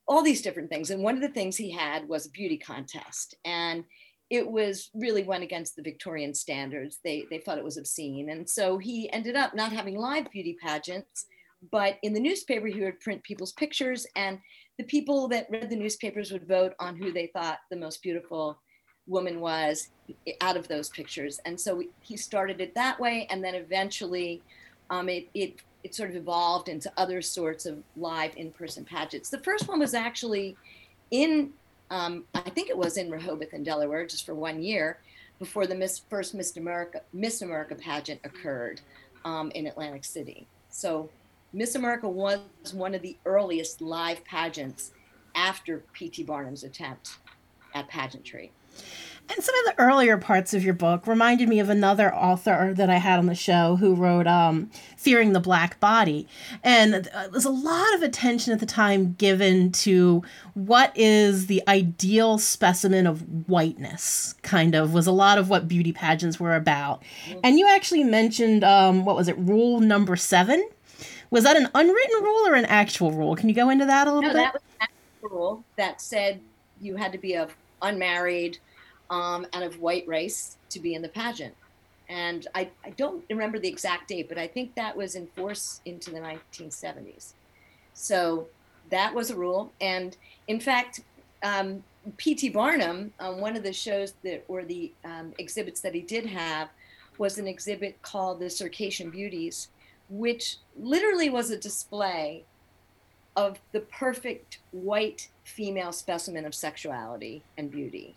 all 0.08 0.24
these 0.24 0.42
different 0.42 0.70
things. 0.70 0.90
And 0.90 1.04
one 1.04 1.16
of 1.16 1.22
the 1.22 1.30
things 1.30 1.56
he 1.56 1.72
had 1.72 2.08
was 2.08 2.26
a 2.26 2.32
beauty 2.32 2.58
contest. 2.58 3.36
And 3.46 3.84
it 4.30 4.50
was 4.50 4.90
really 4.94 5.24
went 5.24 5.44
against 5.44 5.76
the 5.76 5.84
Victorian 5.84 6.34
standards. 6.34 7.00
They, 7.04 7.26
they 7.30 7.38
thought 7.38 7.58
it 7.58 7.64
was 7.64 7.78
obscene. 7.78 8.30
And 8.30 8.50
so 8.50 8.78
he 8.78 9.12
ended 9.12 9.36
up 9.36 9.54
not 9.54 9.72
having 9.72 9.98
live 9.98 10.32
beauty 10.32 10.58
pageants, 10.62 11.28
but 11.72 11.98
in 12.04 12.14
the 12.14 12.20
newspaper, 12.20 12.68
he 12.68 12.82
would 12.82 13.00
print 13.00 13.24
people's 13.24 13.54
pictures, 13.54 14.06
and 14.16 14.40
the 14.78 14.84
people 14.86 15.28
that 15.30 15.48
read 15.50 15.70
the 15.70 15.76
newspapers 15.76 16.32
would 16.32 16.48
vote 16.48 16.74
on 16.80 16.96
who 16.96 17.12
they 17.12 17.28
thought 17.28 17.60
the 17.70 17.78
most 17.78 18.02
beautiful 18.02 18.58
woman 19.08 19.40
was 19.40 19.90
out 20.42 20.58
of 20.58 20.68
those 20.68 20.90
pictures. 20.90 21.40
And 21.46 21.60
so 21.60 21.84
he 22.02 22.18
started 22.18 22.60
it 22.60 22.74
that 22.76 23.00
way, 23.00 23.28
and 23.30 23.44
then 23.44 23.56
eventually 23.56 24.42
um, 24.90 25.10
it, 25.10 25.28
it 25.34 25.62
it 25.84 25.94
sort 25.94 26.10
of 26.10 26.16
evolved 26.16 26.70
into 26.70 26.92
other 26.96 27.22
sorts 27.22 27.66
of 27.66 27.78
live 27.98 28.32
in-person 28.38 28.86
pageants. 28.86 29.30
The 29.30 29.40
first 29.40 29.68
one 29.68 29.80
was 29.80 29.94
actually 29.94 30.56
in, 31.12 31.52
um, 31.94 32.24
I 32.34 32.50
think 32.50 32.72
it 32.72 32.78
was 32.78 32.98
in 32.98 33.12
Rehoboth 33.12 33.54
in 33.54 33.64
Delaware, 33.64 34.08
just 34.08 34.26
for 34.26 34.34
one 34.34 34.64
year, 34.64 34.98
before 35.38 35.68
the 35.68 35.76
Miss, 35.76 36.00
first 36.00 36.34
Miss 36.34 36.58
America 36.58 37.02
Miss 37.14 37.44
America 37.44 37.76
pageant 37.76 38.20
occurred 38.24 38.82
um, 39.26 39.52
in 39.52 39.68
Atlantic 39.68 40.04
City. 40.04 40.48
So 40.70 41.12
Miss 41.54 41.76
America 41.76 42.10
was 42.10 42.40
one 42.74 42.96
of 42.96 43.04
the 43.04 43.16
earliest 43.26 43.80
live 43.80 44.26
pageants 44.26 44.92
after 45.36 45.84
P.T. 45.94 46.24
Barnum's 46.24 46.64
attempt 46.64 47.18
at 47.76 47.88
pageantry. 47.90 48.52
And 49.30 49.44
some 49.44 49.56
of 49.56 49.66
the 49.66 49.82
earlier 49.82 50.18
parts 50.18 50.54
of 50.54 50.64
your 50.64 50.74
book 50.74 51.08
reminded 51.08 51.48
me 51.48 51.60
of 51.60 51.70
another 51.70 52.14
author 52.14 52.74
that 52.76 52.90
I 52.90 52.98
had 52.98 53.20
on 53.20 53.28
the 53.28 53.36
show 53.36 53.78
who 53.78 53.96
wrote 53.96 54.28
um, 54.28 54.70
Fearing 54.98 55.32
the 55.32 55.40
Black 55.40 55.80
Body. 55.80 56.28
And 56.62 57.10
uh, 57.14 57.30
was 57.32 57.46
a 57.46 57.50
lot 57.50 57.96
of 57.96 58.04
attention 58.04 58.52
at 58.52 58.60
the 58.60 58.66
time 58.66 59.14
given 59.14 59.72
to 59.74 60.24
what 60.56 60.92
is 60.96 61.48
the 61.48 61.64
ideal 61.68 62.38
specimen 62.38 63.08
of 63.08 63.48
whiteness, 63.48 64.36
kind 64.42 64.76
of, 64.76 64.94
was 64.94 65.08
a 65.08 65.12
lot 65.12 65.38
of 65.38 65.50
what 65.50 65.70
beauty 65.70 65.94
pageants 65.94 66.40
were 66.40 66.56
about. 66.56 67.02
And 67.44 67.58
you 67.58 67.68
actually 67.68 68.04
mentioned, 68.04 68.64
um, 68.64 69.06
what 69.06 69.16
was 69.16 69.30
it, 69.30 69.38
rule 69.38 69.80
number 69.80 70.18
seven? 70.18 70.68
Was 71.32 71.46
that 71.46 71.56
an 71.56 71.70
unwritten 71.74 72.24
rule 72.24 72.48
or 72.48 72.56
an 72.56 72.66
actual 72.66 73.12
rule? 73.12 73.36
Can 73.36 73.48
you 73.48 73.56
go 73.56 73.70
into 73.70 73.86
that 73.86 74.08
a 74.08 74.14
little 74.14 74.30
no, 74.30 74.30
bit? 74.30 74.44
that 74.44 74.54
was 74.54 74.62
an 74.62 74.78
actual 74.82 75.30
rule 75.30 75.64
that 75.78 76.02
said 76.02 76.42
you 76.82 76.98
had 76.98 77.14
to 77.14 77.18
be 77.18 77.36
of 77.36 77.56
unmarried 77.82 78.60
um, 79.14 79.46
and 79.54 79.64
of 79.64 79.80
white 79.80 80.08
race 80.08 80.58
to 80.70 80.80
be 80.80 80.96
in 80.96 81.02
the 81.02 81.10
pageant. 81.10 81.54
And 82.10 82.48
I, 82.56 82.70
I 82.84 82.90
don't 82.92 83.24
remember 83.30 83.60
the 83.60 83.68
exact 83.68 84.10
date, 84.10 84.28
but 84.28 84.38
I 84.38 84.48
think 84.48 84.76
that 84.76 84.98
was 84.98 85.16
in 85.16 85.28
force 85.28 85.82
into 85.86 86.12
the 86.12 86.20
1970s. 86.20 87.34
So 87.94 88.48
that 88.90 89.14
was 89.14 89.30
a 89.30 89.36
rule. 89.36 89.72
And 89.80 90.18
in 90.48 90.60
fact, 90.60 91.02
um, 91.44 91.84
P.T. 92.18 92.50
Barnum, 92.50 93.14
um, 93.20 93.40
one 93.40 93.56
of 93.56 93.64
the 93.64 93.72
shows 93.72 94.14
that 94.24 94.44
or 94.48 94.64
the 94.64 94.92
um, 95.06 95.34
exhibits 95.38 95.80
that 95.82 95.94
he 95.94 96.02
did 96.02 96.26
have 96.26 96.70
was 97.18 97.38
an 97.38 97.48
exhibit 97.48 98.02
called 98.02 98.40
the 98.40 98.50
Circassian 98.50 99.12
Beauties, 99.12 99.70
which 100.10 100.58
literally 100.78 101.30
was 101.30 101.52
a 101.52 101.58
display 101.58 102.44
of 103.36 103.60
the 103.72 103.80
perfect 103.80 104.60
white 104.72 105.30
female 105.44 105.92
specimen 105.92 106.46
of 106.46 106.54
sexuality 106.54 107.44
and 107.58 107.72
beauty. 107.72 108.16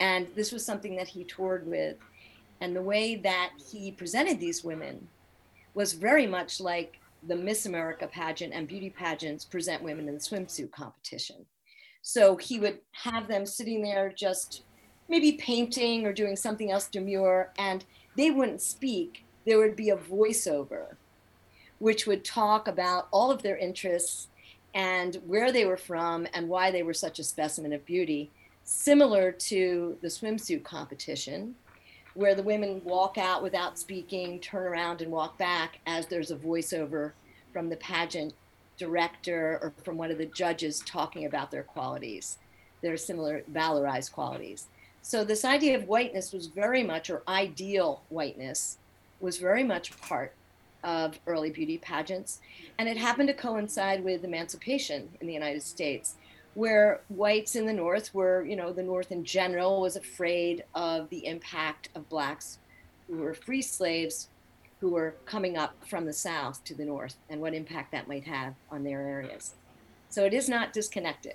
And 0.00 0.28
this 0.34 0.52
was 0.52 0.64
something 0.64 0.96
that 0.96 1.08
he 1.08 1.24
toured 1.24 1.66
with. 1.66 1.96
And 2.60 2.74
the 2.74 2.82
way 2.82 3.16
that 3.16 3.50
he 3.70 3.92
presented 3.92 4.40
these 4.40 4.64
women 4.64 5.08
was 5.74 5.92
very 5.92 6.26
much 6.26 6.60
like 6.60 6.98
the 7.26 7.36
Miss 7.36 7.66
America 7.66 8.06
pageant 8.06 8.52
and 8.52 8.68
beauty 8.68 8.90
pageants 8.90 9.44
present 9.44 9.82
women 9.82 10.08
in 10.08 10.14
the 10.14 10.20
swimsuit 10.20 10.70
competition. 10.70 11.46
So 12.02 12.36
he 12.36 12.58
would 12.60 12.78
have 12.92 13.28
them 13.28 13.44
sitting 13.44 13.82
there 13.82 14.12
just 14.14 14.62
maybe 15.08 15.32
painting 15.32 16.06
or 16.06 16.12
doing 16.12 16.36
something 16.36 16.70
else 16.70 16.86
demure, 16.86 17.52
and 17.58 17.84
they 18.16 18.30
wouldn't 18.30 18.62
speak. 18.62 19.24
There 19.46 19.58
would 19.58 19.76
be 19.76 19.90
a 19.90 19.96
voiceover, 19.96 20.96
which 21.78 22.06
would 22.06 22.24
talk 22.24 22.68
about 22.68 23.08
all 23.10 23.30
of 23.30 23.42
their 23.42 23.56
interests 23.56 24.28
and 24.74 25.16
where 25.26 25.50
they 25.50 25.64
were 25.64 25.76
from 25.76 26.26
and 26.34 26.48
why 26.48 26.70
they 26.70 26.82
were 26.82 26.94
such 26.94 27.18
a 27.18 27.24
specimen 27.24 27.72
of 27.72 27.86
beauty, 27.86 28.30
similar 28.68 29.32
to 29.32 29.96
the 30.02 30.08
swimsuit 30.08 30.62
competition, 30.62 31.54
where 32.12 32.34
the 32.34 32.42
women 32.42 32.82
walk 32.84 33.16
out 33.16 33.42
without 33.42 33.78
speaking, 33.78 34.38
turn 34.40 34.66
around 34.66 35.00
and 35.00 35.10
walk 35.10 35.38
back 35.38 35.78
as 35.86 36.06
there's 36.06 36.30
a 36.30 36.36
voiceover 36.36 37.12
from 37.50 37.70
the 37.70 37.76
pageant 37.76 38.34
director 38.76 39.58
or 39.62 39.72
from 39.82 39.96
one 39.96 40.10
of 40.10 40.18
the 40.18 40.26
judges 40.26 40.80
talking 40.80 41.24
about 41.24 41.50
their 41.50 41.62
qualities, 41.62 42.36
their 42.82 42.98
similar 42.98 43.42
valorized 43.50 44.12
qualities. 44.12 44.66
So 45.00 45.24
this 45.24 45.46
idea 45.46 45.74
of 45.74 45.88
whiteness 45.88 46.34
was 46.34 46.48
very 46.48 46.82
much, 46.82 47.08
or 47.08 47.22
ideal 47.26 48.02
whiteness, 48.10 48.76
was 49.18 49.38
very 49.38 49.64
much 49.64 49.98
part 49.98 50.34
of 50.84 51.18
early 51.26 51.48
beauty 51.48 51.78
pageants. 51.78 52.40
And 52.78 52.86
it 52.86 52.98
happened 52.98 53.28
to 53.28 53.34
coincide 53.34 54.04
with 54.04 54.24
emancipation 54.24 55.08
in 55.22 55.26
the 55.26 55.32
United 55.32 55.62
States, 55.62 56.16
where 56.58 57.02
whites 57.08 57.54
in 57.54 57.66
the 57.66 57.72
North 57.72 58.12
were, 58.12 58.44
you 58.44 58.56
know, 58.56 58.72
the 58.72 58.82
North 58.82 59.12
in 59.12 59.24
general 59.24 59.80
was 59.80 59.94
afraid 59.94 60.64
of 60.74 61.08
the 61.08 61.24
impact 61.24 61.88
of 61.94 62.08
blacks 62.08 62.58
who 63.06 63.18
were 63.18 63.32
free 63.32 63.62
slaves 63.62 64.28
who 64.80 64.88
were 64.90 65.14
coming 65.24 65.56
up 65.56 65.76
from 65.86 66.04
the 66.04 66.12
South 66.12 66.64
to 66.64 66.74
the 66.74 66.84
North 66.84 67.14
and 67.30 67.40
what 67.40 67.54
impact 67.54 67.92
that 67.92 68.08
might 68.08 68.24
have 68.24 68.54
on 68.72 68.82
their 68.82 69.02
areas. 69.02 69.54
So 70.08 70.24
it 70.24 70.34
is 70.34 70.48
not 70.48 70.72
disconnected. 70.72 71.34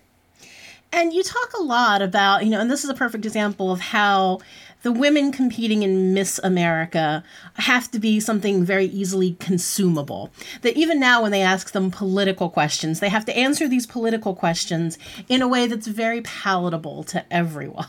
And 0.93 1.11
you 1.11 1.23
talk 1.23 1.53
a 1.57 1.63
lot 1.63 2.03
about, 2.03 2.45
you 2.45 2.51
know, 2.51 2.61
and 2.61 2.69
this 2.69 2.83
is 2.83 2.89
a 2.89 2.93
perfect 2.93 3.25
example 3.25 3.71
of 3.71 3.79
how 3.79 4.41
the 4.83 4.91
women 4.91 5.31
competing 5.31 5.81
in 5.81 6.13
Miss 6.13 6.39
America 6.43 7.23
have 7.55 7.89
to 7.91 7.99
be 7.99 8.19
something 8.19 8.63
very 8.63 8.85
easily 8.85 9.35
consumable. 9.39 10.29
That 10.61 10.77
even 10.77 10.99
now, 10.99 11.23
when 11.23 11.31
they 11.31 11.41
ask 11.41 11.71
them 11.71 11.89
political 11.89 12.47
questions, 12.47 12.99
they 12.99 13.09
have 13.09 13.25
to 13.25 13.35
answer 13.35 13.67
these 13.67 13.87
political 13.87 14.35
questions 14.35 14.99
in 15.27 15.41
a 15.41 15.47
way 15.47 15.65
that's 15.65 15.87
very 15.87 16.21
palatable 16.21 17.03
to 17.05 17.25
everyone. 17.33 17.87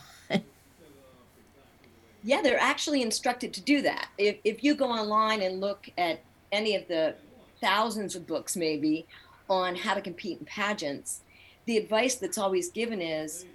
yeah, 2.25 2.41
they're 2.41 2.59
actually 2.59 3.03
instructed 3.03 3.53
to 3.53 3.61
do 3.61 3.83
that. 3.83 4.09
If, 4.17 4.39
if 4.45 4.65
you 4.65 4.75
go 4.75 4.89
online 4.89 5.43
and 5.43 5.61
look 5.61 5.91
at 5.99 6.21
any 6.51 6.75
of 6.75 6.89
the 6.89 7.17
thousands 7.61 8.17
of 8.17 8.27
books, 8.27 8.57
maybe, 8.57 9.05
on 9.51 9.75
how 9.75 9.93
to 9.93 10.01
compete 10.01 10.39
in 10.39 10.47
pageants, 10.47 11.21
the 11.67 11.77
advice 11.77 12.17
that's 12.17 12.39
always 12.39 12.71
given 12.71 13.01
is 13.01 13.47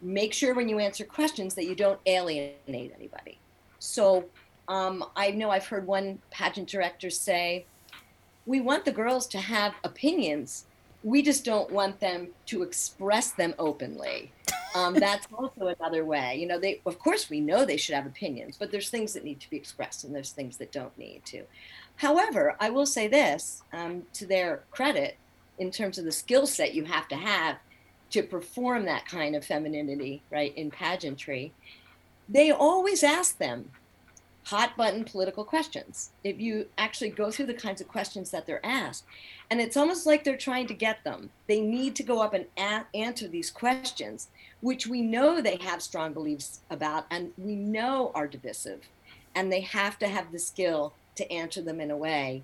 make 0.00 0.32
sure 0.32 0.54
when 0.54 0.68
you 0.68 0.78
answer 0.78 1.04
questions 1.04 1.54
that 1.54 1.64
you 1.64 1.74
don't 1.74 2.00
alienate 2.06 2.92
anybody. 2.94 3.38
So 3.78 4.24
um, 4.68 5.04
I 5.16 5.30
know 5.30 5.50
I've 5.50 5.66
heard 5.66 5.86
one 5.86 6.18
pageant 6.30 6.68
director 6.68 7.10
say, 7.10 7.66
we 8.46 8.60
want 8.60 8.84
the 8.84 8.92
girls 8.92 9.26
to 9.28 9.38
have 9.38 9.74
opinions. 9.84 10.64
We 11.02 11.22
just 11.22 11.44
don't 11.44 11.70
want 11.70 12.00
them 12.00 12.28
to 12.46 12.62
express 12.62 13.32
them 13.32 13.54
openly. 13.58 14.32
Um, 14.74 14.94
that's 14.94 15.26
also 15.32 15.74
another 15.78 16.04
way. 16.04 16.36
You 16.36 16.46
know, 16.46 16.58
they 16.58 16.80
of 16.86 16.98
course 16.98 17.28
we 17.28 17.40
know 17.40 17.64
they 17.64 17.76
should 17.76 17.94
have 17.94 18.06
opinions, 18.06 18.56
but 18.58 18.70
there's 18.70 18.88
things 18.88 19.12
that 19.14 19.24
need 19.24 19.40
to 19.40 19.50
be 19.50 19.56
expressed 19.56 20.04
and 20.04 20.14
there's 20.14 20.32
things 20.32 20.56
that 20.58 20.72
don't 20.72 20.96
need 20.96 21.24
to. 21.26 21.44
However, 21.96 22.56
I 22.60 22.70
will 22.70 22.86
say 22.86 23.08
this 23.08 23.62
um, 23.72 24.04
to 24.14 24.26
their 24.26 24.62
credit, 24.70 25.18
in 25.58 25.70
terms 25.70 25.98
of 25.98 26.04
the 26.04 26.12
skill 26.12 26.46
set 26.46 26.74
you 26.74 26.84
have 26.84 27.08
to 27.08 27.16
have 27.16 27.56
to 28.10 28.22
perform 28.22 28.84
that 28.86 29.06
kind 29.06 29.36
of 29.36 29.44
femininity, 29.44 30.22
right, 30.30 30.56
in 30.56 30.70
pageantry, 30.70 31.52
they 32.28 32.50
always 32.50 33.02
ask 33.02 33.38
them 33.38 33.70
hot 34.44 34.76
button 34.78 35.04
political 35.04 35.44
questions. 35.44 36.10
If 36.24 36.40
you 36.40 36.68
actually 36.78 37.10
go 37.10 37.30
through 37.30 37.46
the 37.46 37.54
kinds 37.54 37.82
of 37.82 37.88
questions 37.88 38.30
that 38.30 38.46
they're 38.46 38.64
asked, 38.64 39.04
and 39.50 39.60
it's 39.60 39.76
almost 39.76 40.06
like 40.06 40.24
they're 40.24 40.38
trying 40.38 40.66
to 40.68 40.74
get 40.74 41.04
them. 41.04 41.30
They 41.46 41.60
need 41.60 41.94
to 41.96 42.02
go 42.02 42.22
up 42.22 42.32
and 42.32 42.46
a- 42.56 42.86
answer 42.94 43.28
these 43.28 43.50
questions, 43.50 44.28
which 44.60 44.86
we 44.86 45.02
know 45.02 45.40
they 45.40 45.58
have 45.60 45.82
strong 45.82 46.14
beliefs 46.14 46.60
about 46.70 47.04
and 47.10 47.32
we 47.36 47.56
know 47.56 48.10
are 48.14 48.26
divisive. 48.26 48.88
And 49.34 49.52
they 49.52 49.60
have 49.60 49.98
to 49.98 50.08
have 50.08 50.32
the 50.32 50.38
skill 50.38 50.94
to 51.16 51.30
answer 51.30 51.60
them 51.60 51.80
in 51.80 51.90
a 51.90 51.96
way 51.96 52.42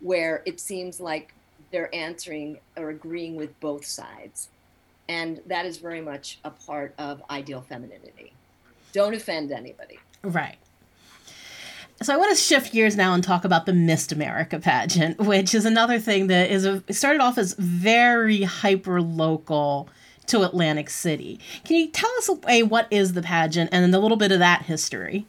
where 0.00 0.42
it 0.44 0.58
seems 0.58 1.00
like 1.00 1.34
they're 1.70 1.94
answering 1.94 2.58
or 2.76 2.90
agreeing 2.90 3.36
with 3.36 3.58
both 3.60 3.84
sides. 3.84 4.48
And 5.08 5.40
that 5.46 5.66
is 5.66 5.78
very 5.78 6.00
much 6.00 6.38
a 6.44 6.50
part 6.50 6.94
of 6.98 7.22
ideal 7.30 7.60
femininity. 7.68 8.32
Don't 8.92 9.14
offend 9.14 9.52
anybody. 9.52 9.98
Right. 10.22 10.56
So 12.02 12.12
I 12.12 12.16
want 12.16 12.36
to 12.36 12.42
shift 12.42 12.72
gears 12.72 12.96
now 12.96 13.14
and 13.14 13.22
talk 13.22 13.44
about 13.44 13.66
the 13.66 13.72
Miss'd 13.72 14.12
America 14.12 14.58
pageant, 14.58 15.18
which 15.20 15.54
is 15.54 15.64
another 15.64 15.98
thing 15.98 16.26
that 16.28 16.50
is 16.50 16.64
a, 16.64 16.82
started 16.92 17.20
off 17.20 17.38
as 17.38 17.54
very 17.54 18.42
hyper 18.42 19.00
local 19.00 19.88
to 20.26 20.42
Atlantic 20.42 20.90
City. 20.90 21.38
Can 21.64 21.76
you 21.76 21.88
tell 21.88 22.10
us 22.18 22.30
a, 22.48 22.62
what 22.64 22.88
is 22.90 23.12
the 23.12 23.22
pageant 23.22 23.70
and 23.72 23.84
then 23.84 23.94
a 23.94 24.02
little 24.02 24.16
bit 24.16 24.32
of 24.32 24.38
that 24.38 24.62
history? 24.62 25.26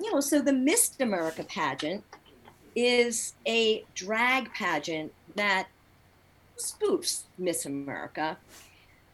You 0.00 0.12
know, 0.12 0.20
so 0.20 0.40
the 0.40 0.52
Miss 0.52 0.92
America 1.00 1.44
pageant 1.44 2.04
is 2.74 3.34
a 3.46 3.84
drag 3.94 4.52
pageant 4.52 5.12
that 5.34 5.68
spoofs 6.56 7.22
Miss'd 7.38 7.66
America. 7.66 8.38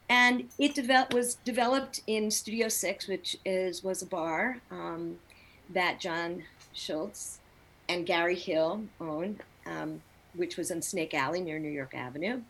And 0.09 0.49
it 0.59 1.15
was 1.15 1.37
developed 1.45 2.03
in 2.07 2.31
Studio 2.31 2.69
Six, 2.69 3.07
which 3.07 3.37
is 3.45 3.85
was 3.85 4.03
a 4.03 4.07
bar 4.07 4.59
um, 4.71 5.19
that 5.73 6.01
John 6.01 6.43
Schultz 6.73 7.39
and 7.89 8.05
Gary 8.05 8.35
Hill 8.35 8.83
owned, 9.01 9.43
um, 9.67 10.03
which 10.35 10.57
was 10.57 10.71
in 10.71 10.83
Snake 10.83 11.15
Alley 11.15 11.41
near 11.41 11.59
New 11.59 11.71
York 11.71 11.95
Avenue. 11.95 12.41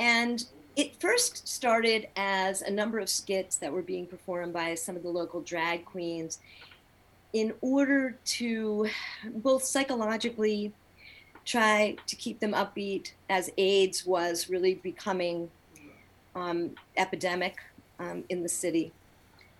And 0.00 0.44
it 0.76 1.00
first 1.00 1.46
started 1.48 2.08
as 2.16 2.62
a 2.62 2.70
number 2.70 2.98
of 2.98 3.08
skits 3.08 3.56
that 3.56 3.72
were 3.72 3.82
being 3.82 4.06
performed 4.06 4.52
by 4.52 4.74
some 4.74 4.96
of 4.96 5.02
the 5.02 5.08
local 5.08 5.40
drag 5.40 5.84
queens 5.84 6.38
in 7.32 7.52
order 7.60 8.16
to 8.24 8.88
both 9.36 9.64
psychologically 9.64 10.72
try 11.44 11.96
to 12.06 12.16
keep 12.16 12.40
them 12.40 12.52
upbeat 12.52 13.12
as 13.28 13.50
AIDS 13.56 14.04
was 14.06 14.50
really 14.50 14.74
becoming 14.74 15.50
um, 16.34 16.70
epidemic 16.96 17.56
um, 17.98 18.24
in 18.28 18.42
the 18.42 18.48
city, 18.48 18.92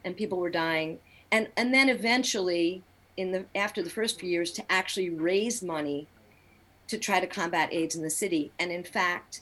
and 0.05 0.17
people 0.17 0.39
were 0.39 0.51
dying. 0.51 0.99
And 1.33 1.49
and 1.57 1.75
then 1.75 1.89
eventually, 1.89 2.83
in 3.17 3.33
the 3.33 3.45
after 3.55 3.83
the 3.83 3.91
first 3.91 4.21
few 4.21 4.29
years, 4.29 4.53
to 4.53 4.65
actually 4.71 5.11
raise 5.11 5.63
money 5.63 6.07
to 6.89 6.99
try 6.99 7.21
to 7.21 7.27
combat 7.27 7.73
AIDS 7.73 7.97
in 7.97 8.03
the 8.03 8.11
city. 8.11 8.51
And 8.59 8.73
in 8.73 8.85
fact, 8.85 9.41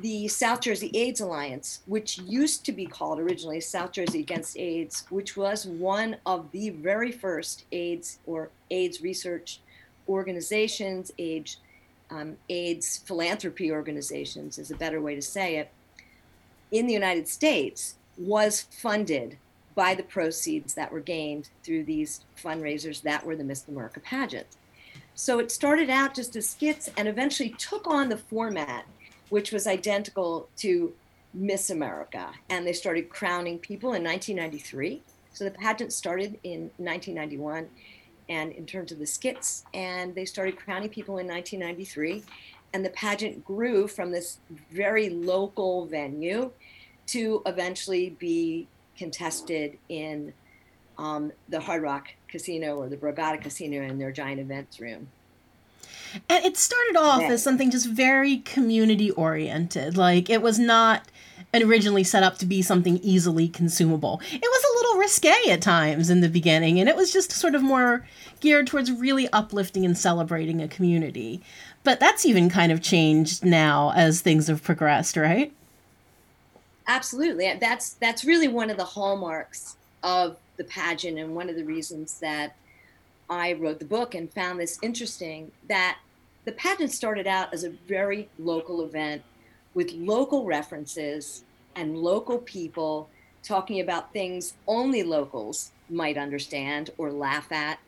the 0.00 0.28
South 0.28 0.60
Jersey 0.60 0.90
AIDS 0.94 1.20
Alliance, 1.20 1.80
which 1.86 2.18
used 2.18 2.64
to 2.66 2.72
be 2.72 2.86
called 2.86 3.18
originally 3.20 3.60
South 3.60 3.92
Jersey 3.92 4.20
Against 4.20 4.56
AIDS, 4.58 5.04
which 5.10 5.36
was 5.36 5.66
one 5.66 6.16
of 6.26 6.50
the 6.52 6.70
very 6.70 7.12
first 7.12 7.64
AIDS 7.72 8.18
or 8.26 8.50
AIDS 8.70 9.00
research 9.00 9.60
organizations, 10.08 11.12
AIDS 11.18 11.58
um, 12.10 12.36
AIDS 12.48 12.98
philanthropy 13.04 13.70
organizations, 13.70 14.58
is 14.58 14.70
a 14.70 14.76
better 14.76 15.00
way 15.00 15.14
to 15.14 15.22
say 15.22 15.56
it, 15.56 15.70
in 16.70 16.86
the 16.86 16.92
United 16.92 17.28
States 17.28 17.96
was 18.16 18.62
funded 18.62 19.38
by 19.74 19.94
the 19.94 20.02
proceeds 20.02 20.74
that 20.74 20.92
were 20.92 21.00
gained 21.00 21.50
through 21.62 21.84
these 21.84 22.24
fundraisers 22.42 23.02
that 23.02 23.24
were 23.24 23.36
the 23.36 23.44
Miss'd 23.44 23.68
America 23.68 24.00
pageant. 24.00 24.46
So 25.14 25.38
it 25.38 25.50
started 25.50 25.90
out 25.90 26.14
just 26.14 26.36
as 26.36 26.48
skits 26.48 26.88
and 26.96 27.08
eventually 27.08 27.50
took 27.50 27.86
on 27.86 28.08
the 28.08 28.16
format, 28.16 28.86
which 29.30 29.52
was 29.52 29.66
identical 29.66 30.48
to 30.58 30.92
Miss 31.34 31.70
America. 31.70 32.30
And 32.48 32.66
they 32.66 32.72
started 32.72 33.10
crowning 33.10 33.58
people 33.58 33.92
in 33.92 34.02
1993. 34.02 35.02
So 35.32 35.44
the 35.44 35.50
pageant 35.50 35.92
started 35.92 36.38
in 36.42 36.70
1991 36.78 37.68
and 38.28 38.52
in 38.52 38.66
terms 38.66 38.92
of 38.92 38.98
the 38.98 39.06
skits. 39.06 39.64
And 39.74 40.14
they 40.14 40.24
started 40.24 40.56
crowning 40.56 40.88
people 40.88 41.18
in 41.18 41.26
1993. 41.26 42.24
and 42.74 42.84
the 42.84 42.90
pageant 42.90 43.44
grew 43.44 43.88
from 43.88 44.10
this 44.10 44.38
very 44.70 45.08
local 45.08 45.86
venue 45.86 46.50
to 47.06 47.42
eventually 47.46 48.10
be 48.10 48.68
contested 48.96 49.78
in 49.88 50.34
um, 50.98 51.32
the 51.48 51.60
Hard 51.60 51.82
Rock 51.82 52.08
Casino 52.28 52.76
or 52.76 52.88
the 52.88 52.96
Borgata 52.96 53.40
Casino 53.40 53.82
in 53.82 53.98
their 53.98 54.12
giant 54.12 54.40
events 54.40 54.80
room. 54.80 55.08
And 56.28 56.44
it 56.44 56.56
started 56.56 56.96
off 56.96 57.22
yeah. 57.22 57.28
as 57.28 57.42
something 57.42 57.70
just 57.70 57.88
very 57.88 58.38
community 58.38 59.10
oriented. 59.12 59.96
Like 59.96 60.30
it 60.30 60.42
was 60.42 60.58
not 60.58 61.08
originally 61.54 62.04
set 62.04 62.22
up 62.22 62.38
to 62.38 62.46
be 62.46 62.62
something 62.62 62.98
easily 62.98 63.48
consumable. 63.48 64.20
It 64.30 64.40
was 64.40 64.64
a 64.64 64.76
little 64.78 64.98
risque 64.98 65.50
at 65.50 65.62
times 65.62 66.10
in 66.10 66.20
the 66.20 66.28
beginning, 66.28 66.78
and 66.78 66.88
it 66.88 66.96
was 66.96 67.12
just 67.12 67.32
sort 67.32 67.54
of 67.54 67.62
more 67.62 68.06
geared 68.40 68.66
towards 68.66 68.92
really 68.92 69.28
uplifting 69.32 69.84
and 69.84 69.96
celebrating 69.96 70.60
a 70.60 70.68
community. 70.68 71.40
But 71.84 72.00
that's 72.00 72.26
even 72.26 72.50
kind 72.50 72.70
of 72.70 72.82
changed 72.82 73.44
now 73.44 73.92
as 73.96 74.20
things 74.20 74.48
have 74.48 74.62
progressed, 74.62 75.16
right? 75.16 75.52
Absolutely. 76.86 77.56
That's 77.60 77.90
that's 77.94 78.24
really 78.24 78.48
one 78.48 78.70
of 78.70 78.76
the 78.76 78.84
hallmarks 78.84 79.76
of 80.02 80.36
the 80.56 80.64
pageant 80.64 81.18
and 81.18 81.34
one 81.34 81.48
of 81.48 81.56
the 81.56 81.64
reasons 81.64 82.20
that 82.20 82.56
I 83.30 83.54
wrote 83.54 83.78
the 83.78 83.84
book 83.84 84.14
and 84.14 84.32
found 84.32 84.58
this 84.58 84.78
interesting 84.82 85.50
that 85.68 85.98
the 86.44 86.52
pageant 86.52 86.92
started 86.92 87.26
out 87.26 87.52
as 87.52 87.64
a 87.64 87.70
very 87.86 88.28
local 88.38 88.82
event 88.82 89.22
with 89.74 89.92
local 89.92 90.44
references 90.44 91.44
and 91.76 91.98
local 91.98 92.38
people 92.38 93.08
talking 93.42 93.80
about 93.80 94.12
things 94.12 94.54
only 94.66 95.02
locals 95.02 95.72
might 95.90 96.16
understand 96.16 96.90
or 96.98 97.12
laugh 97.12 97.52
at. 97.52 97.78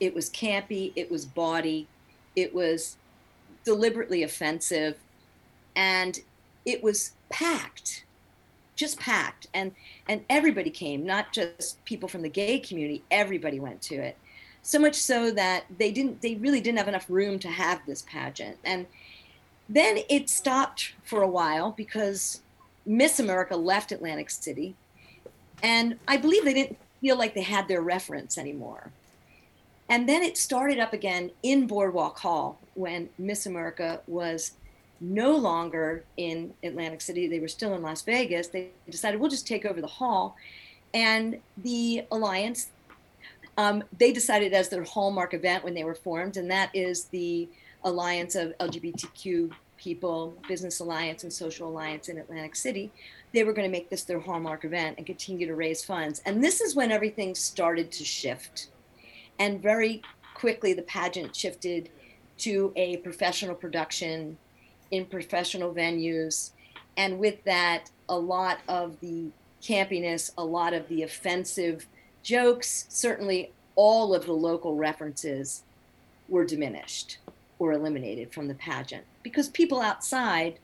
It 0.00 0.14
was 0.14 0.30
campy, 0.30 0.92
it 0.96 1.10
was 1.10 1.24
bawdy, 1.24 1.88
it 2.34 2.54
was 2.54 2.96
deliberately 3.64 4.22
offensive, 4.22 4.96
and 5.74 6.18
it 6.64 6.82
was 6.82 7.12
packed, 7.28 8.04
just 8.76 8.98
packed. 8.98 9.46
And 9.54 9.72
and 10.08 10.24
everybody 10.28 10.70
came, 10.70 11.04
not 11.04 11.32
just 11.32 11.82
people 11.84 12.08
from 12.08 12.22
the 12.22 12.28
gay 12.28 12.58
community, 12.58 13.04
everybody 13.10 13.60
went 13.60 13.80
to 13.82 13.94
it 13.94 14.16
so 14.66 14.80
much 14.80 14.96
so 14.96 15.30
that 15.30 15.64
they 15.78 15.92
didn't 15.92 16.20
they 16.22 16.34
really 16.34 16.60
didn't 16.60 16.78
have 16.78 16.88
enough 16.88 17.08
room 17.08 17.38
to 17.38 17.48
have 17.48 17.80
this 17.86 18.02
pageant. 18.02 18.58
And 18.64 18.86
then 19.68 19.98
it 20.10 20.28
stopped 20.28 20.94
for 21.04 21.22
a 21.22 21.28
while 21.28 21.70
because 21.70 22.40
miss 22.84 23.18
america 23.20 23.56
left 23.56 23.90
atlantic 23.90 24.30
city 24.30 24.76
and 25.60 25.98
i 26.06 26.16
believe 26.16 26.44
they 26.44 26.54
didn't 26.54 26.78
feel 27.00 27.18
like 27.18 27.34
they 27.34 27.42
had 27.42 27.68
their 27.68 27.80
reference 27.80 28.36
anymore. 28.36 28.90
And 29.88 30.08
then 30.08 30.24
it 30.24 30.36
started 30.36 30.80
up 30.80 30.92
again 30.92 31.30
in 31.44 31.68
boardwalk 31.68 32.18
hall 32.18 32.58
when 32.74 33.08
miss 33.18 33.46
america 33.46 34.00
was 34.08 34.52
no 35.00 35.36
longer 35.36 36.02
in 36.16 36.54
atlantic 36.64 37.02
city. 37.02 37.28
They 37.28 37.38
were 37.38 37.48
still 37.48 37.74
in 37.74 37.82
las 37.82 38.02
vegas. 38.02 38.48
They 38.48 38.70
decided 38.90 39.20
we'll 39.20 39.30
just 39.30 39.46
take 39.46 39.64
over 39.64 39.80
the 39.80 39.86
hall. 39.86 40.36
And 40.94 41.38
the 41.56 42.04
alliance 42.10 42.70
um, 43.56 43.82
they 43.96 44.12
decided 44.12 44.52
as 44.52 44.68
their 44.68 44.84
hallmark 44.84 45.34
event 45.34 45.64
when 45.64 45.74
they 45.74 45.84
were 45.84 45.94
formed, 45.94 46.36
and 46.36 46.50
that 46.50 46.70
is 46.74 47.04
the 47.04 47.48
Alliance 47.84 48.34
of 48.34 48.56
LGBTQ 48.58 49.52
People, 49.76 50.36
Business 50.48 50.80
Alliance, 50.80 51.22
and 51.22 51.32
Social 51.32 51.68
Alliance 51.68 52.08
in 52.08 52.18
Atlantic 52.18 52.56
City. 52.56 52.90
They 53.32 53.44
were 53.44 53.52
going 53.52 53.68
to 53.68 53.72
make 53.72 53.90
this 53.90 54.04
their 54.04 54.20
hallmark 54.20 54.64
event 54.64 54.96
and 54.96 55.06
continue 55.06 55.46
to 55.46 55.54
raise 55.54 55.84
funds. 55.84 56.22
And 56.26 56.42
this 56.42 56.60
is 56.60 56.74
when 56.74 56.90
everything 56.90 57.34
started 57.34 57.92
to 57.92 58.04
shift. 58.04 58.68
And 59.38 59.62
very 59.62 60.02
quickly, 60.34 60.72
the 60.72 60.82
pageant 60.82 61.36
shifted 61.36 61.90
to 62.38 62.72
a 62.76 62.98
professional 62.98 63.54
production 63.54 64.36
in 64.90 65.06
professional 65.06 65.74
venues. 65.74 66.50
And 66.96 67.18
with 67.18 67.42
that, 67.44 67.90
a 68.08 68.18
lot 68.18 68.58
of 68.68 68.98
the 69.00 69.30
campiness, 69.62 70.30
a 70.38 70.44
lot 70.44 70.72
of 70.72 70.88
the 70.88 71.02
offensive 71.02 71.86
jokes, 72.26 72.86
certainly 72.88 73.52
all 73.76 74.12
of 74.14 74.26
the 74.26 74.32
local 74.32 74.74
references 74.74 75.62
were 76.28 76.44
diminished 76.44 77.18
or 77.60 77.72
eliminated 77.72 78.32
from 78.32 78.48
the 78.48 78.54
pageant 78.54 79.04
because 79.22 79.48
people 79.48 79.80
outside 79.80 80.58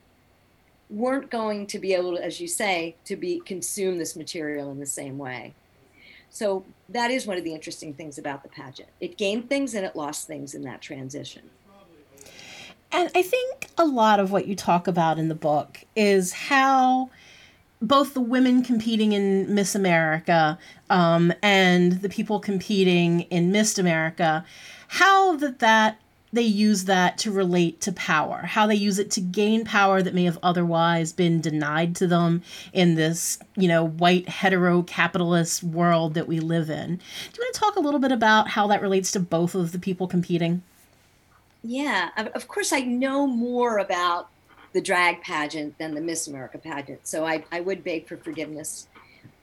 weren't 0.89 1.31
going 1.31 1.65
to 1.65 1.79
be 1.79 1.93
able 1.93 2.17
to, 2.17 2.23
as 2.23 2.41
you 2.41 2.47
say, 2.47 2.95
to 3.05 3.15
be 3.15 3.41
consume 3.45 3.97
this 3.97 4.15
material 4.15 4.71
in 4.71 4.79
the 4.79 4.85
same 4.85 5.17
way. 5.17 5.53
So 6.29 6.65
that 6.89 7.11
is 7.11 7.25
one 7.25 7.37
of 7.37 7.45
the 7.45 7.53
interesting 7.53 7.93
things 7.93 8.17
about 8.17 8.43
the 8.43 8.49
pageant. 8.49 8.89
It 8.99 9.17
gained 9.17 9.47
things 9.47 9.73
and 9.73 9.85
it 9.85 9.95
lost 9.95 10.27
things 10.27 10.53
in 10.53 10.63
that 10.63 10.81
transition. 10.81 11.49
And 12.91 13.09
I 13.15 13.21
think 13.21 13.69
a 13.77 13.85
lot 13.85 14.19
of 14.19 14.31
what 14.31 14.47
you 14.47 14.55
talk 14.55 14.87
about 14.87 15.17
in 15.17 15.29
the 15.29 15.35
book 15.35 15.79
is 15.95 16.33
how 16.33 17.09
both 17.83 18.13
the 18.13 18.21
women 18.21 18.63
competing 18.63 19.11
in 19.11 19.53
Miss 19.53 19.75
America 19.75 20.57
um, 20.89 21.33
and 21.41 22.01
the 22.01 22.09
people 22.09 22.39
competing 22.39 23.21
in 23.21 23.51
Miss'd 23.51 23.77
America, 23.77 24.45
how 24.87 25.35
that 25.35 25.59
that 25.59 25.99
they 26.31 26.41
use 26.41 26.85
that 26.85 27.19
to 27.19 27.31
relate 27.31 27.79
to 27.81 27.91
power, 27.91 28.37
how 28.37 28.65
they 28.65 28.75
use 28.75 28.97
it 28.97 29.11
to 29.11 29.21
gain 29.21 29.63
power 29.65 30.01
that 30.01 30.15
may 30.15 30.23
have 30.23 30.39
otherwise 30.41 31.13
been 31.13 31.39
denied 31.39 31.95
to 31.97 32.07
them 32.07 32.41
in 32.71 32.95
this, 32.95 33.37
you 33.55 33.67
know, 33.67 33.87
white 33.87 34.27
hetero 34.27 34.81
capitalist 34.81 35.61
world 35.61 36.15
that 36.15 36.27
we 36.27 36.39
live 36.39 36.71
in. 36.71 36.95
Do 36.95 37.37
you 37.37 37.43
want 37.43 37.53
to 37.53 37.59
talk 37.59 37.75
a 37.75 37.81
little 37.81 37.99
bit 37.99 38.11
about 38.11 38.47
how 38.47 38.65
that 38.67 38.81
relates 38.81 39.11
to 39.11 39.19
both 39.19 39.53
of 39.53 39.73
the 39.73 39.79
people 39.79 40.07
competing? 40.07 40.63
Yeah, 41.63 42.09
of 42.17 42.47
course, 42.47 42.73
I 42.73 42.79
know 42.79 43.27
more 43.27 43.77
about 43.77 44.29
the 44.73 44.81
drag 44.81 45.21
pageant 45.21 45.77
than 45.77 45.93
the 45.95 46.01
Miss 46.01 46.27
America 46.27 46.57
pageant. 46.57 47.07
So 47.07 47.25
I, 47.25 47.43
I 47.51 47.61
would 47.61 47.83
beg 47.83 48.07
for 48.07 48.17
forgiveness 48.17 48.87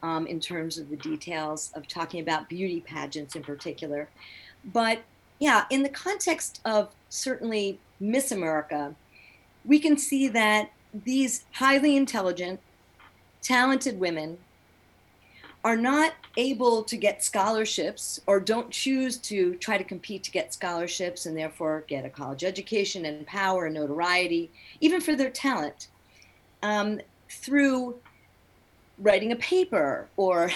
um, 0.03 0.27
in 0.27 0.41
terms 0.41 0.79
of 0.79 0.91
the 0.91 0.97
details 0.97 1.71
of 1.75 1.87
talking 1.87 2.21
about 2.21 2.49
beauty 2.49 2.81
pageants 2.81 3.37
in 3.37 3.43
particular. 3.43 4.09
But 4.65 5.01
yeah, 5.39 5.65
in 5.71 5.83
the 5.83 5.89
context 5.89 6.61
of 6.65 6.91
certainly 7.09 7.79
Miss 7.99 8.31
America, 8.33 8.95
we 9.65 9.79
can 9.79 9.97
see 9.97 10.29
that 10.29 10.71
these 10.93 11.45
highly 11.53 11.97
intelligent, 11.97 12.61
talented 13.43 14.01
women 14.01 14.39
are 15.63 15.77
not 15.77 16.15
able 16.37 16.83
to 16.83 16.97
get 16.97 17.23
scholarships 17.23 18.21
or 18.27 18.41
don't 18.41 18.71
choose 18.71 19.19
to 19.19 19.55
try 19.57 19.77
to 19.77 19.85
compete 19.85 20.25
to 20.25 20.31
get 20.31 20.55
scholarships 20.55 21.27
and 21.27 21.37
therefore 21.37 21.85
get 21.87 22.05
a 22.05 22.11
college 22.11 22.45
education 22.45 23.05
and 23.05 23.27
power 23.27 23.67
and 23.67 23.75
notoriety, 23.75 24.51
even 24.81 25.01
for 25.01 25.15
their 25.15 25.31
talent, 25.31 25.89
um, 26.63 27.01
through 27.29 27.97
writing 28.99 29.33
a 29.33 29.37
paper 29.37 30.09
or 30.17 30.51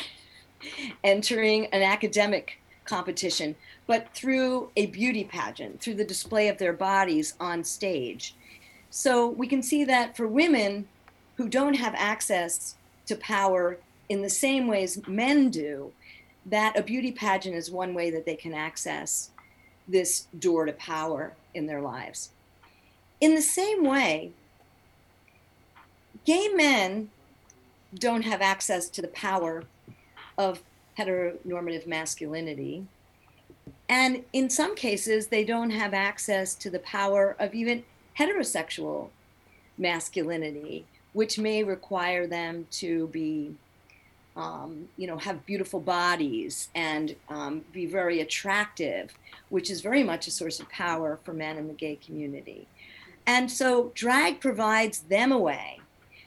entering 1.05 1.67
an 1.67 1.83
academic 1.83 2.59
competition, 2.87 3.55
but 3.87 4.09
through 4.15 4.71
a 4.77 4.87
beauty 4.87 5.25
pageant, 5.25 5.81
through 5.81 5.95
the 5.95 6.05
display 6.05 6.49
of 6.49 6.59
their 6.59 6.73
bodies 6.73 7.35
on 7.41 7.63
stage. 7.63 8.35
So 8.91 9.29
we 9.29 9.47
can 9.47 9.63
see 9.63 9.85
that 9.85 10.17
for 10.17 10.27
women 10.27 10.87
who 11.37 11.49
don't 11.49 11.75
have 11.75 11.95
access 11.97 12.77
to 13.07 13.17
power 13.17 13.79
in 14.15 14.23
the 14.23 14.31
same 14.31 14.69
ways 14.69 15.05
men 15.09 15.51
do, 15.51 15.93
that 16.47 16.79
a 16.79 16.83
beauty 16.85 17.11
pageant 17.11 17.57
is 17.57 17.69
one 17.69 17.95
way 17.95 18.11
that 18.11 18.25
they 18.25 18.37
can 18.37 18.55
access 18.55 19.31
this 19.89 20.29
door 20.39 20.67
to 20.67 20.73
power 20.73 21.33
in 21.53 21.67
their 21.67 21.81
lives. 21.81 22.31
In 23.21 23.35
the 23.35 23.43
same 23.43 23.85
way, 23.85 24.31
gay 26.25 26.47
men 26.55 27.11
don't 27.93 28.23
have 28.23 28.41
access 28.41 28.89
to 28.91 29.03
the 29.03 29.09
power 29.09 29.65
of 30.39 30.63
heteronormative 30.97 31.89
masculinity. 31.89 32.87
And 33.89 34.23
in 34.33 34.49
some 34.49 34.77
cases, 34.77 35.27
they 35.27 35.45
don't 35.45 35.71
have 35.71 35.93
access 35.93 36.55
to 36.55 36.71
the 36.71 36.79
power 36.79 37.35
of 37.41 37.53
even 37.53 37.83
heterosexual 38.17 39.09
masculinity, 39.77 40.87
which 41.15 41.37
may 41.37 41.65
require 41.65 42.29
them 42.29 42.69
to 42.83 43.09
be 43.09 43.57
um, 44.37 44.89
you 44.97 45.07
know, 45.07 45.17
have 45.19 45.47
beautiful 45.47 45.81
bodies 45.81 46.69
and 46.75 47.15
um, 47.29 47.65
be 47.73 47.87
very 47.87 48.21
attractive, 48.21 49.13
which 49.49 49.71
is 49.71 49.81
very 49.81 50.03
much 50.03 50.27
a 50.27 50.31
source 50.31 50.59
of 50.61 50.69
power 50.69 51.19
for 51.25 51.33
men 51.33 51.57
in 51.57 51.69
the 51.69 51.75
gay 51.75 51.97
community. 51.97 52.67
And 53.27 53.51
so 53.51 53.93
drag 53.95 54.41
provides 54.41 55.01
them 55.01 55.33
a 55.33 55.39
way 55.39 55.81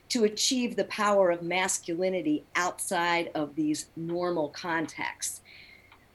to 0.10 0.24
achieve 0.24 0.76
the 0.76 0.86
power 0.86 1.30
of 1.30 1.42
masculinity 1.42 2.44
outside 2.56 3.30
of 3.36 3.56
these 3.56 3.88
normal 3.96 4.50
contexts. 4.50 5.42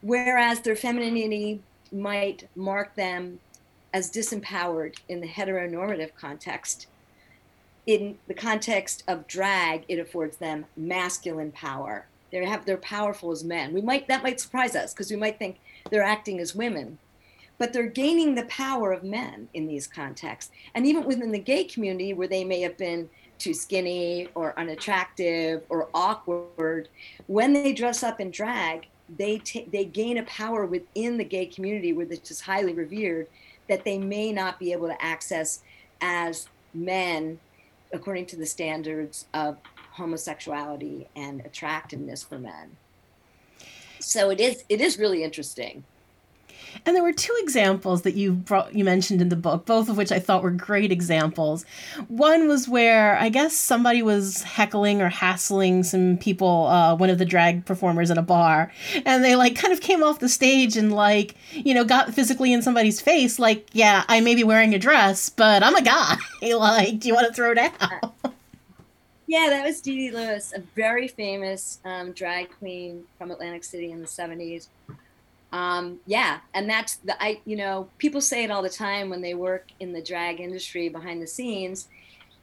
Whereas 0.01 0.61
their 0.61 0.75
femininity 0.75 1.61
might 1.93 2.49
mark 2.57 2.95
them 2.95 3.39
as 3.93 4.11
disempowered 4.11 4.97
in 5.09 5.21
the 5.21 5.29
heteronormative 5.29 6.15
context, 6.17 6.87
in 7.87 8.19
the 8.29 8.35
context 8.35 9.03
of 9.09 9.27
drag, 9.27 9.85
it 9.89 9.99
affords 9.99 10.37
them 10.37 10.67
masculine 10.77 11.53
power. 11.53 12.07
They 12.31 12.45
have 12.45 12.65
they're 12.65 12.77
powerful 12.79 13.31
as 13.31 13.45
men. 13.45 13.75
We 13.75 13.83
might 13.83 14.09
that 14.09 14.23
might 14.23 14.41
surprise 14.41 14.75
us 14.75 14.95
because 14.95 15.11
we 15.11 15.17
might 15.17 15.39
think 15.39 15.59
they're 15.91 16.03
acting 16.03 16.41
as 16.41 16.55
women, 16.55 16.99
but 17.59 17.73
they're 17.73 17.87
gaining 17.87 18.35
the 18.35 18.47
power 18.47 18.93
of 18.93 19.05
men 19.05 19.49
in 19.53 19.67
these 19.67 19.87
contexts. 19.87 20.51
And 20.75 20.87
even 20.87 21.05
within 21.05 21.33
the 21.33 21.39
gay 21.39 21.65
community, 21.65 22.15
where 22.15 22.29
they 22.29 22.45
may 22.45 22.61
have 22.63 22.79
been 22.79 23.11
too 23.39 23.53
skinny 23.53 24.29
or 24.35 24.59
unattractive 24.59 25.63
or 25.69 25.89
awkward, 25.93 26.89
when 27.27 27.53
they 27.53 27.73
dress 27.73 28.03
up 28.03 28.21
in 28.21 28.31
drag, 28.31 28.87
they 29.19 29.39
t- 29.39 29.69
they 29.71 29.85
gain 29.85 30.19
a 30.19 30.23
power 30.23 30.65
within 30.65 31.19
the 31.19 31.25
gay 31.25 31.47
community, 31.47 31.93
where 31.93 32.07
which 32.07 32.31
is 32.31 32.41
highly 32.41 32.73
revered, 32.73 33.27
that 33.69 33.85
they 33.85 33.99
may 33.99 34.33
not 34.33 34.59
be 34.59 34.73
able 34.73 34.89
to 34.89 35.05
access 35.05 35.63
as 36.01 36.49
men, 36.73 37.39
according 37.93 38.27
to 38.27 38.37
the 38.37 38.47
standards 38.47 39.27
of 39.35 39.59
homosexuality 39.93 41.09
and 41.15 41.41
attractiveness 41.45 42.23
for 42.23 42.39
men. 42.39 42.77
So 44.01 44.31
it 44.31 44.41
is 44.41 44.65
it 44.69 44.81
is 44.81 44.99
really 44.99 45.23
interesting. 45.23 45.85
And 46.85 46.97
there 46.97 47.03
were 47.03 47.13
two 47.13 47.35
examples 47.41 48.03
that 48.03 48.15
you 48.15 48.33
brought, 48.33 48.75
you 48.75 48.85
mentioned 48.85 49.21
in 49.21 49.29
the 49.29 49.37
book, 49.37 49.67
both 49.67 49.89
of 49.89 49.97
which 49.97 50.11
I 50.11 50.19
thought 50.19 50.43
were 50.43 50.51
great 50.51 50.91
examples. 50.91 51.65
One 52.09 52.49
was 52.49 52.69
where 52.69 53.17
I 53.19 53.29
guess 53.29 53.55
somebody 53.55 54.03
was 54.03 54.43
heckling 54.43 55.01
or 55.01 55.09
hassling 55.09 55.85
some 55.85 56.19
people, 56.19 56.67
uh, 56.67 56.97
one 56.97 57.11
of 57.11 57.19
the 57.19 57.25
drag 57.25 57.65
performers 57.65 58.11
in 58.11 58.19
a 58.19 58.23
bar, 58.23 58.73
and 59.07 59.25
they 59.25 59.37
like 59.37 59.57
kind 59.57 59.73
of 59.73 59.81
came 59.81 60.03
off 60.03 60.19
the 60.19 60.29
stage 60.29 60.77
and 60.77 60.93
like 60.93 61.37
you 61.53 61.75
know 61.75 61.85
got 61.85 62.13
physically 62.15 62.53
in 62.53 62.63
somebody's 62.63 63.01
face, 63.01 63.39
like 63.39 63.69
yeah, 63.73 64.05
I 64.09 64.21
may 64.21 64.35
be 64.35 64.45
wearing 64.45 64.75
a 64.75 64.79
dress, 64.79 65.29
but 65.29 65.63
I'm 65.63 65.77
a 65.77 65.83
guy. 65.83 66.17
like, 66.43 66.99
do 66.99 67.09
you 67.09 67.15
want 67.15 67.29
to 67.29 67.33
throw 67.33 67.55
down? 67.55 67.73
Yeah, 69.27 69.47
that 69.49 69.65
was 69.65 69.81
Dee 69.81 69.97
Dee 69.97 70.11
Lewis, 70.11 70.53
a 70.55 70.61
very 70.61 71.09
famous 71.09 71.81
um, 71.85 72.13
drag 72.13 72.51
queen 72.59 73.05
from 73.17 73.31
Atlantic 73.31 73.65
City 73.65 73.91
in 73.91 74.01
the 74.01 74.07
70s 74.07 74.67
um, 75.53 76.01
yeah 76.07 76.41
and 76.55 76.69
that's 76.69 76.97
the 76.97 77.23
i 77.23 77.41
you 77.45 77.57
know 77.57 77.89
people 77.99 78.21
say 78.21 78.45
it 78.45 78.51
all 78.51 78.63
the 78.63 78.71
time 78.71 79.11
when 79.11 79.21
they 79.21 79.35
work 79.35 79.69
in 79.81 79.93
the 79.93 80.03
drag 80.03 80.41
industry 80.41 80.89
behind 80.89 81.23
the 81.23 81.27
scenes 81.27 81.89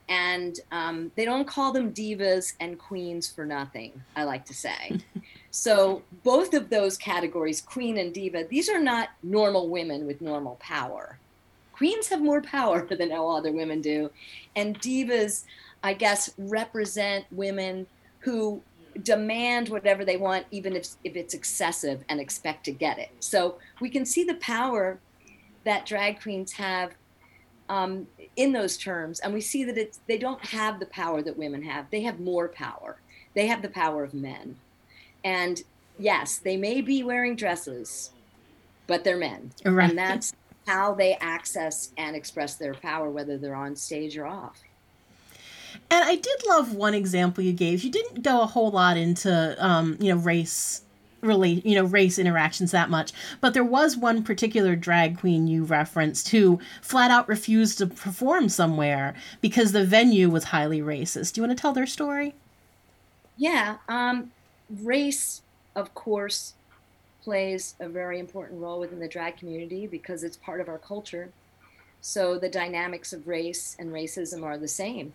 and 0.08 0.62
um, 0.72 1.12
they 1.16 1.24
don't 1.24 1.48
call 1.48 1.72
them 1.72 1.94
divas 1.94 2.54
and 2.60 2.80
queens 2.80 3.30
for 3.30 3.46
nothing 3.46 4.02
i 4.16 4.24
like 4.24 4.46
to 4.46 4.54
say. 4.54 5.00
So 5.52 6.04
both 6.24 6.54
of 6.54 6.70
those 6.70 6.96
categories 6.96 7.60
queen 7.60 7.98
and 7.98 8.14
diva 8.14 8.44
these 8.44 8.70
are 8.70 8.80
not 8.80 9.10
normal 9.24 9.68
women 9.68 10.06
with 10.06 10.22
normal 10.22 10.58
power. 10.60 11.18
Queens 11.74 12.10
have 12.10 12.22
more 12.22 12.42
power 12.42 12.86
than 12.96 13.12
all 13.12 13.36
other 13.36 13.52
women 13.52 13.82
do 13.82 14.12
and 14.56 14.80
divas 14.80 15.46
i 15.84 15.94
guess 15.94 16.32
represent 16.38 17.26
women 17.32 17.88
who 18.20 18.62
demand 19.04 19.70
whatever 19.70 20.04
they 20.04 20.18
want, 20.18 20.46
even 20.52 20.76
if, 20.76 20.90
if 21.04 21.16
it's 21.16 21.34
excessive, 21.34 22.04
and 22.10 22.20
expect 22.20 22.64
to 22.66 22.72
get 22.72 23.00
it. 23.00 23.10
So 23.20 23.58
we 23.80 23.90
can 23.90 24.06
see 24.06 24.24
the 24.24 24.36
power 24.36 25.00
that 25.64 25.86
drag 25.86 26.22
queens 26.22 26.54
have 26.54 26.92
um, 27.70 28.08
in 28.36 28.52
those 28.52 28.78
terms, 28.78 29.20
and 29.20 29.34
we 29.34 29.42
see 29.42 29.64
that 29.64 29.78
it's 29.78 30.00
they 30.08 30.18
don't 30.18 30.44
have 30.44 30.80
the 30.80 30.88
power 30.88 31.22
that 31.22 31.38
women 31.38 31.62
have. 31.64 31.86
They 31.92 32.02
have 32.02 32.20
more 32.20 32.48
power. 32.48 32.98
They 33.36 33.46
have 33.48 33.62
the 33.62 33.70
power 33.70 34.04
of 34.04 34.14
men, 34.14 34.58
and 35.24 35.62
yes, 36.00 36.38
they 36.38 36.58
may 36.58 36.82
be 36.82 37.04
wearing 37.04 37.36
dresses, 37.36 38.12
but 38.88 39.04
they're 39.04 39.18
men, 39.18 39.52
right. 39.66 39.90
and 39.90 39.98
that's 39.98 40.34
how 40.66 40.94
they 40.94 41.16
access 41.22 41.92
and 41.98 42.16
express 42.16 42.56
their 42.56 42.74
power, 42.74 43.10
whether 43.10 43.38
they're 43.38 43.56
on 43.56 43.76
stage 43.76 44.18
or 44.18 44.26
off. 44.26 44.60
And 45.92 46.04
I 46.04 46.16
did 46.16 46.48
love 46.48 46.74
one 46.74 46.94
example 46.94 47.44
you 47.44 47.54
gave. 47.54 47.84
You 47.84 47.92
didn't 47.92 48.22
go 48.22 48.42
a 48.42 48.46
whole 48.46 48.72
lot 48.72 48.96
into, 48.98 49.56
um, 49.64 49.98
you 50.00 50.14
know, 50.14 50.22
race 50.22 50.84
really 51.22 51.62
you 51.66 51.76
know 51.76 51.84
race 51.84 52.18
interactions 52.18 52.72
that 52.72 52.90
much 52.90 53.12
but 53.42 53.54
there 53.54 53.62
was 53.62 53.98
one 53.98 54.24
particular 54.24 54.74
drag 54.74 55.20
queen 55.20 55.48
you 55.48 55.66
referenced 55.66 56.30
who 56.30 56.58
flat 56.82 57.12
out 57.12 57.28
refused 57.28 57.78
to 57.78 57.86
perform 57.86 58.48
somewhere 58.48 59.14
because 59.42 59.74
the 59.74 59.84
venue 59.84 60.30
was 60.30 60.46
highly 60.46 60.80
racist. 60.80 61.34
Do 61.34 61.42
you 61.42 61.48
want 61.48 61.58
to 61.58 61.62
tell 61.62 61.74
their 61.74 61.86
story? 61.86 62.36
Yeah 63.36 63.78
um, 63.88 64.32
race 64.82 65.42
of 65.76 65.94
course 65.94 66.54
plays 67.22 67.76
a 67.80 67.90
very 67.90 68.20
important 68.20 68.62
role 68.62 68.80
within 68.80 69.00
the 69.00 69.08
drag 69.08 69.38
community 69.38 69.88
because 69.88 70.24
it's 70.24 70.38
part 70.38 70.62
of 70.62 70.70
our 70.70 70.78
culture. 70.78 71.30
So 72.02 72.40
the 72.40 72.50
dynamics 72.50 73.12
of 73.12 73.28
race 73.28 73.76
and 73.78 73.92
racism 73.92 74.44
are 74.44 74.58
the 74.58 74.68
same 74.68 75.14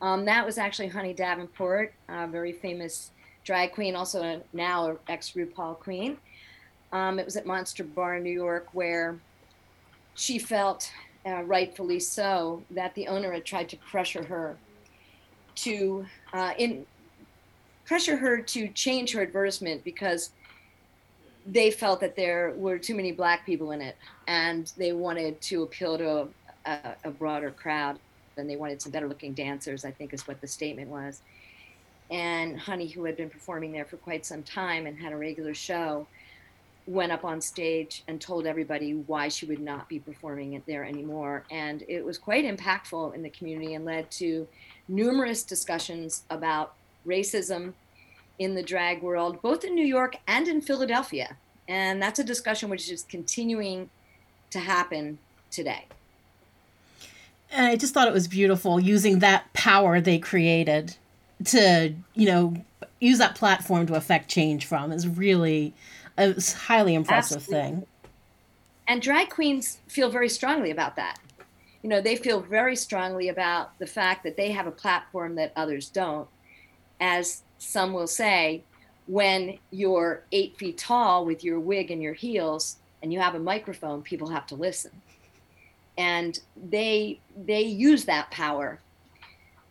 um, 0.00 0.24
that 0.24 0.44
was 0.44 0.58
actually 0.58 0.88
Honey 0.88 1.14
Davenport, 1.14 1.92
a 2.08 2.26
very 2.26 2.52
famous 2.52 3.10
drag 3.44 3.72
queen, 3.72 3.94
also 3.94 4.22
a, 4.22 4.40
now 4.52 4.90
an 4.90 4.98
ex 5.08 5.32
RuPaul 5.32 5.78
queen. 5.78 6.18
Um, 6.92 7.18
it 7.18 7.24
was 7.24 7.36
at 7.36 7.46
Monster 7.46 7.84
Bar, 7.84 8.16
in 8.16 8.22
New 8.22 8.30
York, 8.30 8.68
where 8.72 9.18
she 10.14 10.38
felt, 10.38 10.90
uh, 11.26 11.42
rightfully 11.42 12.00
so, 12.00 12.62
that 12.70 12.94
the 12.94 13.08
owner 13.08 13.32
had 13.32 13.44
tried 13.44 13.68
to 13.70 13.76
pressure 13.78 14.22
her 14.22 14.56
to 15.56 16.04
uh, 16.32 16.52
in 16.58 16.84
pressure 17.84 18.16
her 18.16 18.40
to 18.40 18.68
change 18.68 19.12
her 19.12 19.22
advertisement 19.22 19.84
because 19.84 20.30
they 21.46 21.70
felt 21.70 22.00
that 22.00 22.16
there 22.16 22.52
were 22.56 22.78
too 22.78 22.94
many 22.94 23.12
black 23.12 23.44
people 23.44 23.72
in 23.72 23.80
it 23.80 23.96
and 24.26 24.72
they 24.78 24.92
wanted 24.92 25.38
to 25.42 25.62
appeal 25.62 25.98
to 25.98 26.10
a, 26.10 26.28
a, 26.64 26.96
a 27.04 27.10
broader 27.10 27.50
crowd 27.50 27.98
and 28.36 28.48
they 28.48 28.56
wanted 28.56 28.82
some 28.82 28.92
better 28.92 29.08
looking 29.08 29.32
dancers, 29.32 29.84
I 29.84 29.90
think 29.90 30.12
is 30.12 30.26
what 30.26 30.40
the 30.40 30.46
statement 30.46 30.88
was. 30.88 31.20
And 32.10 32.58
Honey, 32.58 32.88
who 32.88 33.04
had 33.04 33.16
been 33.16 33.30
performing 33.30 33.72
there 33.72 33.84
for 33.84 33.96
quite 33.96 34.26
some 34.26 34.42
time 34.42 34.86
and 34.86 34.98
had 34.98 35.12
a 35.12 35.16
regular 35.16 35.54
show, 35.54 36.06
went 36.86 37.10
up 37.10 37.24
on 37.24 37.40
stage 37.40 38.02
and 38.08 38.20
told 38.20 38.46
everybody 38.46 38.92
why 38.92 39.28
she 39.28 39.46
would 39.46 39.60
not 39.60 39.88
be 39.88 39.98
performing 39.98 40.52
it 40.52 40.66
there 40.66 40.84
anymore. 40.84 41.44
And 41.50 41.82
it 41.88 42.04
was 42.04 42.18
quite 42.18 42.44
impactful 42.44 43.14
in 43.14 43.22
the 43.22 43.30
community 43.30 43.74
and 43.74 43.84
led 43.84 44.10
to 44.12 44.46
numerous 44.86 45.42
discussions 45.42 46.24
about 46.28 46.74
racism 47.06 47.72
in 48.38 48.54
the 48.54 48.62
drag 48.62 49.02
world, 49.02 49.40
both 49.40 49.64
in 49.64 49.74
New 49.74 49.86
York 49.86 50.16
and 50.26 50.46
in 50.46 50.60
Philadelphia. 50.60 51.36
And 51.68 52.02
that's 52.02 52.18
a 52.18 52.24
discussion 52.24 52.68
which 52.68 52.90
is 52.90 53.04
continuing 53.04 53.88
to 54.50 54.58
happen 54.58 55.18
today 55.50 55.86
and 57.50 57.66
I 57.66 57.76
just 57.76 57.94
thought 57.94 58.08
it 58.08 58.14
was 58.14 58.28
beautiful 58.28 58.80
using 58.80 59.20
that 59.20 59.52
power 59.52 60.00
they 60.00 60.18
created 60.18 60.96
to, 61.46 61.94
you 62.14 62.26
know, 62.26 62.54
use 63.00 63.18
that 63.18 63.34
platform 63.34 63.86
to 63.86 63.94
affect 63.94 64.30
change 64.30 64.66
from 64.66 64.92
is 64.92 65.06
really 65.06 65.74
a 66.16 66.34
highly 66.40 66.94
impressive 66.94 67.38
Absolutely. 67.38 67.70
thing. 67.70 67.86
And 68.86 69.00
drag 69.00 69.30
queens 69.30 69.78
feel 69.88 70.10
very 70.10 70.28
strongly 70.28 70.70
about 70.70 70.96
that. 70.96 71.18
You 71.82 71.90
know, 71.90 72.00
they 72.00 72.16
feel 72.16 72.40
very 72.40 72.76
strongly 72.76 73.28
about 73.28 73.78
the 73.78 73.86
fact 73.86 74.24
that 74.24 74.36
they 74.36 74.52
have 74.52 74.66
a 74.66 74.70
platform 74.70 75.34
that 75.36 75.52
others 75.54 75.88
don't. 75.88 76.28
As 77.00 77.42
some 77.58 77.92
will 77.92 78.06
say, 78.06 78.62
when 79.06 79.58
you're 79.70 80.22
eight 80.32 80.56
feet 80.56 80.78
tall 80.78 81.26
with 81.26 81.44
your 81.44 81.60
wig 81.60 81.90
and 81.90 82.02
your 82.02 82.14
heels 82.14 82.76
and 83.02 83.12
you 83.12 83.20
have 83.20 83.34
a 83.34 83.38
microphone, 83.38 84.02
people 84.02 84.28
have 84.28 84.46
to 84.46 84.54
listen 84.54 84.90
and 85.96 86.40
they 86.70 87.20
they 87.46 87.62
use 87.62 88.04
that 88.04 88.30
power 88.30 88.80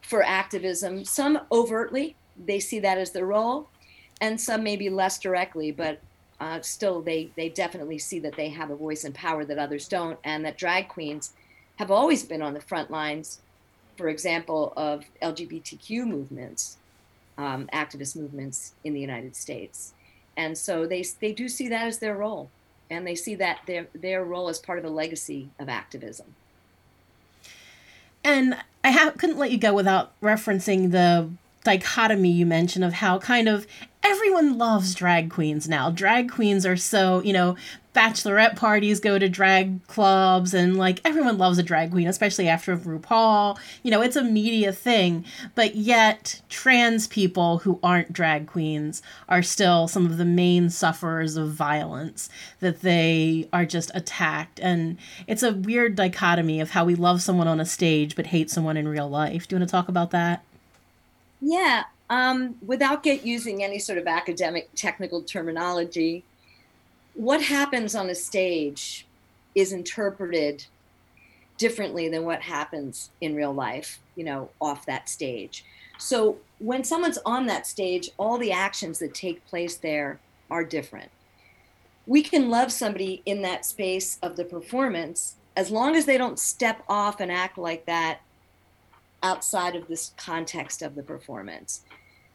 for 0.02 0.24
activism. 0.24 1.06
Some 1.06 1.40
overtly 1.52 2.16
they 2.46 2.60
see 2.60 2.80
that 2.80 2.98
as 2.98 3.12
their 3.12 3.26
role 3.26 3.70
and 4.22 4.40
some 4.40 4.64
maybe 4.64 4.90
less 4.90 5.20
directly 5.20 5.72
but 5.72 6.00
uh, 6.40 6.60
still 6.62 7.02
they 7.02 7.30
they 7.38 7.48
definitely 7.50 8.00
see 8.00 8.20
that 8.20 8.36
they 8.36 8.50
have 8.50 8.72
a 8.72 8.76
voice 8.76 9.04
and 9.04 9.14
power 9.14 9.46
that 9.46 9.60
others 9.60 9.88
don't 9.88 10.18
and 10.24 10.44
that 10.44 10.58
drag 10.58 10.88
queens 10.88 11.34
have 11.76 11.92
always 11.92 12.24
been 12.24 12.42
on 12.42 12.56
the 12.56 12.62
front 12.62 12.90
lines 12.90 13.42
for 13.98 14.10
example 14.10 14.74
of 14.76 15.06
lgbtq 15.22 16.06
movements 16.08 16.78
um, 17.38 17.68
activist 17.74 18.16
movements 18.16 18.74
in 18.84 18.94
the 18.94 19.00
united 19.00 19.36
states. 19.36 19.94
And 20.36 20.58
so 20.58 20.88
they 20.88 21.04
they 21.20 21.32
do 21.32 21.48
see 21.48 21.68
that 21.70 21.88
as 21.88 22.00
their 22.00 22.16
role 22.16 22.50
and 22.90 23.06
they 23.08 23.16
see 23.16 23.36
that 23.36 23.62
their 23.66 23.88
their 23.94 24.24
role 24.24 24.50
as 24.50 24.60
part 24.60 24.80
of 24.80 24.86
a 24.86 24.90
legacy 24.90 25.50
of 25.60 25.70
activism. 25.70 26.36
And 28.24 28.56
I 28.84 28.92
ha- 28.92 29.14
couldn't 29.18 29.38
let 29.38 29.52
you 29.52 29.58
go 29.58 29.74
without 29.74 30.20
referencing 30.22 30.92
the 30.92 31.30
dichotomy 31.64 32.32
you 32.32 32.46
mentioned 32.46 32.86
of 32.86 32.94
how 32.94 33.20
kind 33.20 33.48
of 33.48 33.68
everyone 34.04 34.58
loves 34.58 34.94
drag 34.94 35.30
queens 35.30 35.68
now. 35.68 35.90
Drag 35.90 36.30
queens 36.30 36.66
are 36.66 36.78
so, 36.78 37.22
you 37.24 37.34
know, 37.34 37.56
bachelorette 37.96 38.56
parties 38.56 39.00
go 39.00 39.20
to 39.20 39.30
drag 39.30 39.86
clubs 39.88 40.54
and 40.54 40.78
like 40.78 41.00
everyone 41.06 41.38
loves 41.38 41.58
a 41.58 41.64
drag 41.64 41.92
queen, 41.92 42.08
especially 42.08 42.48
after 42.50 42.76
RuPaul. 42.76 43.58
You 43.84 43.92
know, 43.92 44.02
it's 44.02 44.16
a 44.16 44.24
media 44.24 44.74
thing. 44.74 45.26
But 45.56 45.76
yet, 45.76 46.42
trans 46.50 47.08
people 47.08 47.60
who 47.60 47.80
aren't 47.84 48.12
drag 48.12 48.48
queens 48.48 49.02
are 49.30 49.44
still 49.44 49.88
some 49.88 50.06
of 50.06 50.18
the 50.18 50.26
main 50.26 50.70
sufferers 50.70 51.38
of 51.38 51.52
violence, 51.52 52.30
that 52.60 52.82
they 52.82 53.48
are 53.54 53.66
just 53.66 53.92
attacked. 53.94 54.60
And 54.60 54.98
it's 55.28 55.44
a 55.44 55.54
weird 55.54 55.96
dichotomy 55.96 56.60
of 56.60 56.72
how 56.72 56.86
we 56.86 56.96
love 56.96 57.22
someone 57.22 57.48
on 57.48 57.60
a 57.60 57.66
stage 57.66 58.16
but 58.16 58.28
hate 58.28 58.50
someone 58.50 58.78
in 58.78 58.88
real 58.88 59.10
life. 59.10 59.48
Do 59.48 59.56
you 59.56 59.60
want 59.60 59.70
to 59.70 59.72
talk 59.72 59.88
about 59.88 60.12
that? 60.12 60.44
Yeah, 61.46 61.84
um, 62.10 62.56
without 62.66 63.04
get 63.04 63.26
using 63.26 63.64
any 63.64 63.80
sort 63.80 63.98
of 63.98 64.08
academic 64.08 64.70
technical 64.76 65.22
terminology, 65.22 66.24
what 67.14 67.42
happens 67.42 67.96
on 67.96 68.10
a 68.10 68.16
stage 68.16 69.06
is 69.56 69.72
interpreted 69.72 70.66
differently 71.58 72.10
than 72.10 72.26
what 72.26 72.42
happens 72.42 73.12
in 73.22 73.36
real 73.36 73.54
life, 73.54 74.00
you 74.16 74.24
know, 74.24 74.50
off 74.60 74.86
that 74.86 75.08
stage. 75.08 75.64
So 75.98 76.38
when 76.60 76.84
someone's 76.84 77.20
on 77.26 77.46
that 77.46 77.68
stage, 77.68 78.10
all 78.18 78.38
the 78.38 78.52
actions 78.52 79.00
that 79.00 79.14
take 79.14 79.46
place 79.46 79.76
there 79.78 80.20
are 80.50 80.64
different. 80.64 81.12
We 82.06 82.22
can 82.22 82.50
love 82.50 82.72
somebody 82.72 83.22
in 83.26 83.42
that 83.44 83.66
space 83.66 84.18
of 84.22 84.36
the 84.36 84.44
performance 84.44 85.36
as 85.56 85.72
long 85.72 85.96
as 85.96 86.06
they 86.06 86.18
don't 86.18 86.40
step 86.40 86.84
off 86.90 87.20
and 87.20 87.32
act 87.32 87.58
like 87.58 87.86
that 87.86 88.20
outside 89.24 89.76
of 89.76 89.88
this 89.88 90.14
context 90.18 90.82
of 90.82 90.96
the 90.96 91.04
performance. 91.04 91.82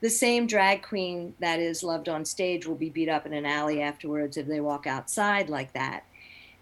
The 0.00 0.10
same 0.10 0.46
drag 0.46 0.82
queen 0.82 1.34
that 1.40 1.60
is 1.60 1.82
loved 1.82 2.08
on 2.08 2.24
stage 2.24 2.66
will 2.66 2.76
be 2.76 2.88
beat 2.88 3.08
up 3.08 3.26
in 3.26 3.32
an 3.32 3.44
alley 3.44 3.82
afterwards 3.82 4.36
if 4.36 4.46
they 4.46 4.60
walk 4.60 4.86
outside 4.86 5.48
like 5.48 5.72
that. 5.74 6.04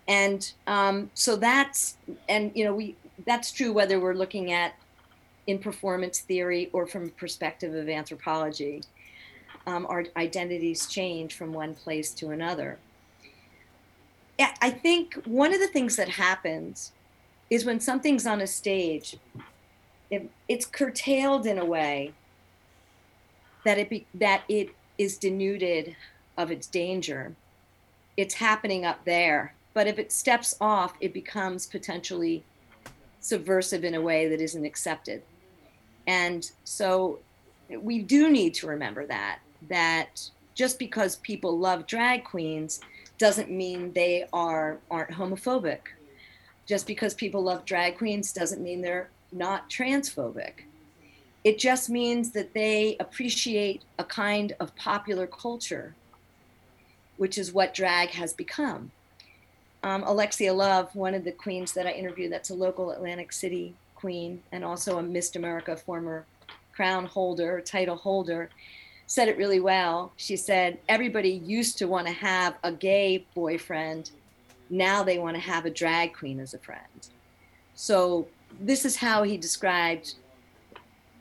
And 0.08 0.52
um, 0.66 1.10
so 1.14 1.36
that's, 1.36 1.96
and 2.28 2.50
you 2.54 2.64
know, 2.64 2.74
we 2.74 2.96
that's 3.24 3.50
true 3.50 3.72
whether 3.72 3.98
we're 3.98 4.14
looking 4.14 4.52
at 4.52 4.74
in 5.46 5.58
performance 5.58 6.20
theory 6.20 6.68
or 6.72 6.86
from 6.86 7.06
a 7.06 7.10
perspective 7.10 7.74
of 7.74 7.88
anthropology. 7.88 8.82
Um, 9.66 9.86
our 9.88 10.04
identities 10.16 10.86
change 10.86 11.34
from 11.34 11.52
one 11.52 11.74
place 11.74 12.12
to 12.14 12.30
another. 12.30 12.78
I 14.66 14.70
think 14.70 15.14
one 15.24 15.54
of 15.54 15.60
the 15.60 15.68
things 15.68 15.96
that 15.96 16.08
happens 16.08 16.92
is 17.50 17.64
when 17.64 17.80
something's 17.80 18.26
on 18.26 18.40
a 18.40 18.46
stage, 18.46 19.16
it, 20.10 20.30
it's 20.48 20.66
curtailed 20.66 21.46
in 21.46 21.58
a 21.58 21.64
way 21.64 22.12
that 23.64 23.78
it 23.78 23.90
be, 23.90 24.06
that 24.14 24.42
it 24.48 24.70
is 24.98 25.18
denuded 25.18 25.96
of 26.36 26.50
its 26.50 26.66
danger. 26.66 27.34
It's 28.16 28.34
happening 28.34 28.84
up 28.84 29.04
there, 29.04 29.54
but 29.74 29.86
if 29.86 29.98
it 29.98 30.12
steps 30.12 30.54
off, 30.60 30.94
it 31.00 31.12
becomes 31.12 31.66
potentially 31.66 32.44
subversive 33.20 33.84
in 33.84 33.94
a 33.94 34.00
way 34.00 34.28
that 34.28 34.40
isn't 34.40 34.64
accepted. 34.64 35.22
And 36.06 36.50
so 36.64 37.18
we 37.68 38.00
do 38.00 38.30
need 38.30 38.54
to 38.54 38.68
remember 38.68 39.06
that 39.06 39.40
that 39.68 40.30
just 40.54 40.78
because 40.78 41.16
people 41.16 41.58
love 41.58 41.86
drag 41.86 42.24
queens 42.24 42.80
doesn't 43.18 43.50
mean 43.50 43.92
they 43.92 44.26
are 44.32 44.78
aren't 44.90 45.10
homophobic. 45.10 45.80
Just 46.66 46.86
because 46.86 47.14
people 47.14 47.42
love 47.42 47.64
drag 47.64 47.98
queens 47.98 48.32
doesn't 48.32 48.62
mean 48.62 48.80
they're 48.80 49.08
not 49.36 49.70
transphobic. 49.70 50.64
It 51.44 51.58
just 51.58 51.88
means 51.88 52.32
that 52.32 52.54
they 52.54 52.96
appreciate 52.98 53.82
a 53.98 54.04
kind 54.04 54.54
of 54.58 54.74
popular 54.74 55.26
culture, 55.26 55.94
which 57.16 57.38
is 57.38 57.52
what 57.52 57.74
drag 57.74 58.10
has 58.10 58.32
become. 58.32 58.90
Um, 59.82 60.02
Alexia 60.02 60.52
Love, 60.52 60.94
one 60.96 61.14
of 61.14 61.22
the 61.22 61.30
queens 61.30 61.72
that 61.74 61.86
I 61.86 61.92
interviewed, 61.92 62.32
that's 62.32 62.50
a 62.50 62.54
local 62.54 62.90
Atlantic 62.90 63.32
City 63.32 63.74
queen 63.94 64.42
and 64.52 64.64
also 64.64 64.98
a 64.98 65.02
Miss'd 65.02 65.36
America 65.36 65.76
former 65.76 66.26
crown 66.72 67.06
holder, 67.06 67.60
title 67.60 67.96
holder, 67.96 68.50
said 69.06 69.28
it 69.28 69.36
really 69.36 69.60
well. 69.60 70.12
She 70.16 70.36
said, 70.36 70.78
Everybody 70.88 71.30
used 71.30 71.78
to 71.78 71.86
want 71.86 72.06
to 72.06 72.12
have 72.12 72.56
a 72.64 72.72
gay 72.72 73.24
boyfriend. 73.34 74.10
Now 74.68 75.02
they 75.02 75.18
want 75.18 75.36
to 75.36 75.40
have 75.40 75.64
a 75.64 75.70
drag 75.70 76.12
queen 76.12 76.40
as 76.40 76.54
a 76.54 76.58
friend. 76.58 77.08
So, 77.74 78.26
this 78.60 78.84
is 78.84 78.96
how 78.96 79.22
he 79.22 79.36
described, 79.36 80.14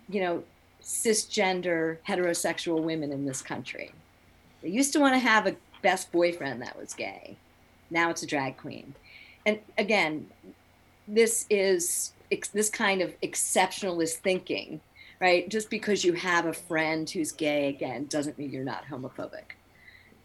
you 0.09 0.21
know, 0.21 0.43
cisgender 0.81 1.97
heterosexual 2.07 2.81
women 2.81 3.11
in 3.11 3.25
this 3.25 3.41
country. 3.41 3.91
They 4.61 4.69
used 4.69 4.93
to 4.93 4.99
want 4.99 5.15
to 5.15 5.19
have 5.19 5.47
a 5.47 5.55
best 5.81 6.11
boyfriend 6.11 6.61
that 6.61 6.77
was 6.77 6.93
gay. 6.93 7.37
Now 7.89 8.09
it's 8.09 8.23
a 8.23 8.27
drag 8.27 8.57
queen. 8.57 8.93
And 9.45 9.59
again, 9.77 10.27
this 11.07 11.45
is 11.49 12.13
this 12.53 12.69
kind 12.69 13.01
of 13.01 13.19
exceptionalist 13.21 14.15
thinking 14.15 14.81
right? 15.19 15.49
Just 15.49 15.69
because 15.69 16.03
you 16.03 16.13
have 16.13 16.45
a 16.45 16.53
friend 16.53 17.09
who's 17.09 17.31
gay 17.31 17.69
again 17.69 18.05
doesn't 18.05 18.37
mean 18.37 18.51
you're 18.51 18.63
not 18.63 18.85
homophobic. 18.85 19.55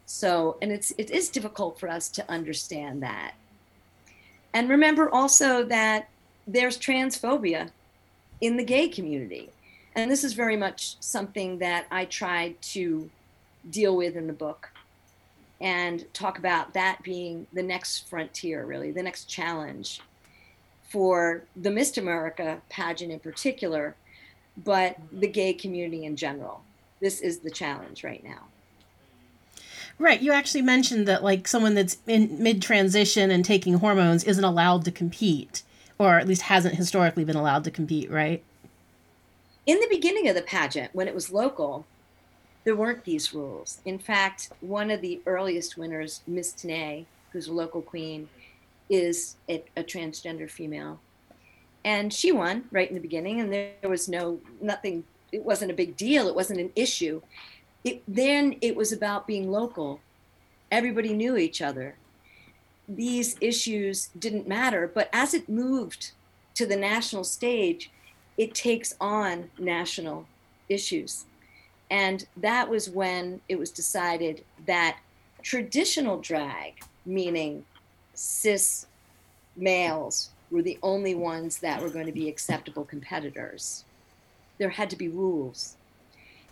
So, 0.05 0.57
and 0.61 0.71
it's 0.71 0.91
it 0.97 1.09
is 1.09 1.29
difficult 1.29 1.79
for 1.79 1.87
us 1.87 2.09
to 2.09 2.29
understand 2.29 3.01
that. 3.03 3.33
And 4.53 4.69
remember 4.69 5.09
also 5.09 5.63
that 5.65 6.09
there's 6.47 6.77
transphobia 6.77 7.69
in 8.39 8.57
the 8.57 8.63
gay 8.63 8.87
community. 8.87 9.49
And 9.95 10.09
this 10.09 10.23
is 10.23 10.33
very 10.33 10.57
much 10.57 10.95
something 10.99 11.59
that 11.59 11.85
I 11.91 12.05
tried 12.05 12.61
to 12.61 13.09
deal 13.69 13.95
with 13.95 14.15
in 14.15 14.27
the 14.27 14.33
book 14.33 14.69
and 15.59 16.11
talk 16.13 16.39
about 16.39 16.73
that 16.73 17.03
being 17.03 17.45
the 17.53 17.61
next 17.61 18.09
frontier, 18.09 18.65
really, 18.65 18.91
the 18.91 19.03
next 19.03 19.25
challenge 19.25 20.01
for 20.89 21.43
the 21.55 21.69
Miss'd 21.69 21.97
America 21.97 22.61
pageant 22.69 23.11
in 23.11 23.19
particular, 23.19 23.95
but 24.63 24.97
the 25.11 25.27
gay 25.27 25.53
community 25.53 26.05
in 26.05 26.15
general. 26.15 26.63
This 26.99 27.21
is 27.21 27.39
the 27.39 27.51
challenge 27.51 28.03
right 28.03 28.23
now. 28.23 28.47
Right. 29.99 30.21
You 30.21 30.31
actually 30.31 30.63
mentioned 30.63 31.07
that, 31.07 31.23
like, 31.23 31.47
someone 31.47 31.75
that's 31.75 31.97
in 32.07 32.41
mid 32.41 32.61
transition 32.61 33.29
and 33.29 33.45
taking 33.45 33.75
hormones 33.75 34.23
isn't 34.23 34.43
allowed 34.43 34.83
to 34.85 34.91
compete, 34.91 35.61
or 36.01 36.17
at 36.17 36.27
least 36.27 36.43
hasn't 36.43 36.75
historically 36.75 37.23
been 37.23 37.35
allowed 37.35 37.63
to 37.63 37.71
compete, 37.71 38.09
right? 38.09 38.43
In 39.65 39.79
the 39.79 39.87
beginning 39.89 40.27
of 40.27 40.35
the 40.35 40.41
pageant, 40.41 40.89
when 40.93 41.07
it 41.07 41.13
was 41.13 41.31
local, 41.31 41.85
there 42.63 42.75
weren't 42.75 43.03
these 43.03 43.33
rules. 43.33 43.79
In 43.85 43.99
fact, 43.99 44.49
one 44.61 44.89
of 44.89 45.01
the 45.01 45.21
earliest 45.25 45.77
winners, 45.77 46.21
Miss 46.25 46.53
Tanae, 46.53 47.05
who's 47.31 47.47
a 47.47 47.53
local 47.53 47.81
queen, 47.81 48.29
is 48.89 49.35
a, 49.47 49.63
a 49.77 49.83
transgender 49.83 50.49
female 50.49 50.99
and 51.83 52.13
she 52.13 52.31
won 52.31 52.65
right 52.71 52.89
in 52.89 52.95
the 52.95 53.01
beginning 53.01 53.39
and 53.39 53.51
there 53.51 53.89
was 53.89 54.07
no 54.07 54.39
nothing 54.59 55.03
it 55.31 55.43
wasn't 55.43 55.71
a 55.71 55.73
big 55.73 55.95
deal 55.97 56.27
it 56.27 56.35
wasn't 56.35 56.59
an 56.59 56.71
issue 56.75 57.21
it, 57.83 58.03
then 58.07 58.55
it 58.61 58.75
was 58.75 58.91
about 58.91 59.25
being 59.25 59.49
local 59.49 59.99
everybody 60.71 61.13
knew 61.13 61.37
each 61.37 61.61
other 61.61 61.95
these 62.95 63.35
issues 63.41 64.09
didn't 64.17 64.47
matter 64.47 64.89
but 64.93 65.09
as 65.13 65.33
it 65.33 65.47
moved 65.47 66.11
to 66.53 66.65
the 66.65 66.75
national 66.75 67.23
stage 67.23 67.89
it 68.37 68.53
takes 68.53 68.93
on 68.99 69.49
national 69.57 70.25
issues 70.69 71.25
and 71.89 72.25
that 72.37 72.69
was 72.69 72.89
when 72.89 73.41
it 73.49 73.57
was 73.57 73.71
decided 73.71 74.43
that 74.65 74.97
traditional 75.41 76.17
drag 76.17 76.81
meaning 77.05 77.65
cis 78.13 78.85
males 79.55 80.29
were 80.49 80.61
the 80.61 80.77
only 80.83 81.15
ones 81.15 81.59
that 81.59 81.81
were 81.81 81.89
going 81.89 82.05
to 82.05 82.11
be 82.11 82.27
acceptable 82.27 82.83
competitors. 82.83 83.85
There 84.57 84.69
had 84.69 84.89
to 84.89 84.95
be 84.95 85.07
rules. 85.07 85.77